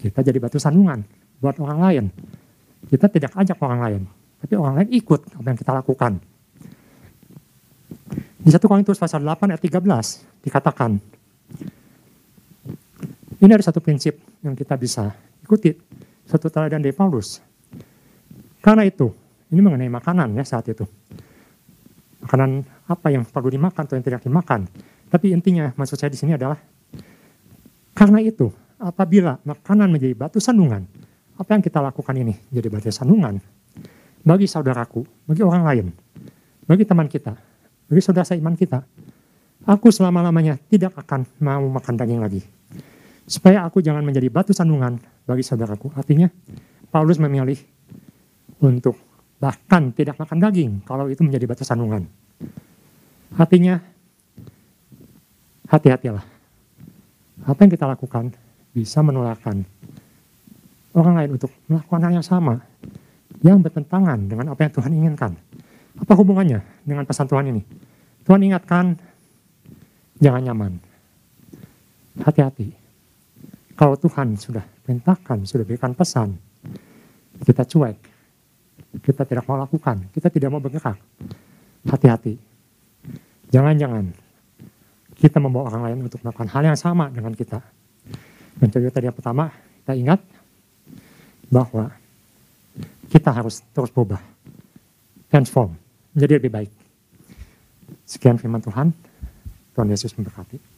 kita 0.00 0.26
jadi 0.26 0.38
batu 0.42 0.58
sandungan 0.58 1.06
buat 1.38 1.60
orang 1.62 1.78
lain. 1.78 2.04
Kita 2.86 3.06
tidak 3.10 3.34
ajak 3.34 3.58
orang 3.62 3.80
lain, 3.82 4.02
tapi 4.46 4.54
orang 4.54 4.78
lain 4.78 4.94
ikut 4.94 5.42
apa 5.42 5.46
yang 5.50 5.58
kita 5.58 5.74
lakukan. 5.74 6.22
Di 8.38 8.54
1 8.54 8.62
Korintus 8.62 8.94
pasal 8.94 9.26
8 9.26 9.50
ayat 9.50 9.58
13 9.58 9.82
dikatakan, 10.46 11.02
ini 13.42 13.50
ada 13.50 13.66
satu 13.66 13.82
prinsip 13.82 14.22
yang 14.46 14.54
kita 14.54 14.78
bisa 14.78 15.10
ikuti, 15.42 15.74
satu 16.30 16.46
teladan 16.46 16.78
dari 16.78 16.94
Paulus. 16.94 17.42
Karena 18.62 18.86
itu, 18.86 19.10
ini 19.50 19.58
mengenai 19.58 19.90
makanan 19.90 20.30
ya 20.38 20.46
saat 20.46 20.70
itu. 20.70 20.86
Makanan 22.22 22.62
apa 22.86 23.10
yang 23.10 23.26
perlu 23.26 23.50
dimakan 23.50 23.82
atau 23.82 23.98
yang 23.98 24.06
tidak 24.06 24.22
dimakan. 24.22 24.70
Tapi 25.10 25.34
intinya 25.34 25.74
maksud 25.74 25.98
saya 25.98 26.14
di 26.14 26.22
sini 26.22 26.38
adalah 26.38 26.54
karena 27.98 28.22
itu 28.22 28.54
apabila 28.78 29.42
makanan 29.42 29.90
menjadi 29.90 30.14
batu 30.14 30.38
sandungan, 30.38 30.86
apa 31.34 31.50
yang 31.50 31.66
kita 31.66 31.82
lakukan 31.82 32.14
ini 32.14 32.38
jadi 32.54 32.70
batu 32.70 32.94
sandungan 32.94 33.55
bagi 34.26 34.50
saudaraku, 34.50 35.06
bagi 35.30 35.46
orang 35.46 35.62
lain, 35.62 35.86
bagi 36.66 36.82
teman 36.82 37.06
kita, 37.06 37.38
bagi 37.86 38.02
saudara 38.02 38.26
seiman 38.26 38.58
kita, 38.58 38.82
aku 39.62 39.94
selama-lamanya 39.94 40.58
tidak 40.66 40.98
akan 40.98 41.22
mau 41.38 41.62
makan 41.70 41.94
daging 41.94 42.18
lagi. 42.18 42.42
Supaya 43.22 43.62
aku 43.62 43.78
jangan 43.78 44.02
menjadi 44.02 44.26
batu 44.26 44.50
sandungan 44.50 44.98
bagi 45.22 45.46
saudaraku. 45.46 45.94
Artinya, 45.94 46.26
Paulus 46.90 47.22
memilih 47.22 47.58
untuk 48.58 48.98
bahkan 49.38 49.94
tidak 49.94 50.18
makan 50.18 50.38
daging 50.42 50.70
kalau 50.82 51.06
itu 51.06 51.22
menjadi 51.22 51.46
batu 51.46 51.62
sandungan. 51.62 52.02
Artinya, 53.38 53.78
hati-hatilah. 55.70 56.22
Apa 57.46 57.58
yang 57.62 57.70
kita 57.70 57.86
lakukan 57.86 58.34
bisa 58.74 59.06
menularkan 59.06 59.62
orang 60.98 61.14
lain 61.14 61.30
untuk 61.38 61.52
melakukan 61.70 62.00
hal 62.02 62.12
yang 62.18 62.26
sama 62.26 62.58
yang 63.44 63.60
bertentangan 63.60 64.28
dengan 64.28 64.52
apa 64.52 64.60
yang 64.64 64.72
Tuhan 64.72 64.92
inginkan. 64.92 65.32
Apa 65.96 66.12
hubungannya 66.16 66.60
dengan 66.84 67.04
pesan 67.08 67.26
Tuhan 67.28 67.52
ini? 67.52 67.62
Tuhan 68.24 68.40
ingatkan, 68.42 68.96
jangan 70.20 70.42
nyaman. 70.44 70.72
Hati-hati. 72.20 72.72
Kalau 73.76 73.96
Tuhan 74.00 74.36
sudah 74.40 74.64
perintahkan, 74.84 75.44
sudah 75.44 75.64
berikan 75.68 75.92
pesan, 75.92 76.36
kita 77.44 77.68
cuek, 77.68 77.96
kita 79.04 79.28
tidak 79.28 79.44
mau 79.44 79.60
lakukan, 79.60 80.08
kita 80.12 80.32
tidak 80.32 80.48
mau 80.48 80.60
bergerak. 80.60 80.96
Hati-hati. 81.86 82.34
Jangan-jangan 83.52 84.10
kita 85.16 85.40
membawa 85.40 85.72
orang 85.72 85.82
lain 85.92 85.98
untuk 86.08 86.20
melakukan 86.24 86.48
hal 86.50 86.62
yang 86.72 86.78
sama 86.78 87.08
dengan 87.12 87.32
kita. 87.32 87.60
Dan 88.56 88.68
tadi 88.72 89.04
yang 89.06 89.16
pertama, 89.16 89.52
kita 89.84 89.92
ingat 89.96 90.20
bahwa 91.52 91.92
kita 93.10 93.30
harus 93.32 93.62
terus 93.72 93.90
berubah. 93.90 94.20
Transform, 95.26 95.74
menjadi 96.14 96.38
lebih 96.38 96.52
baik. 96.52 96.70
Sekian 98.06 98.38
firman 98.38 98.62
Tuhan. 98.62 98.94
Tuhan 99.74 99.88
Yesus 99.90 100.14
memberkati. 100.16 100.75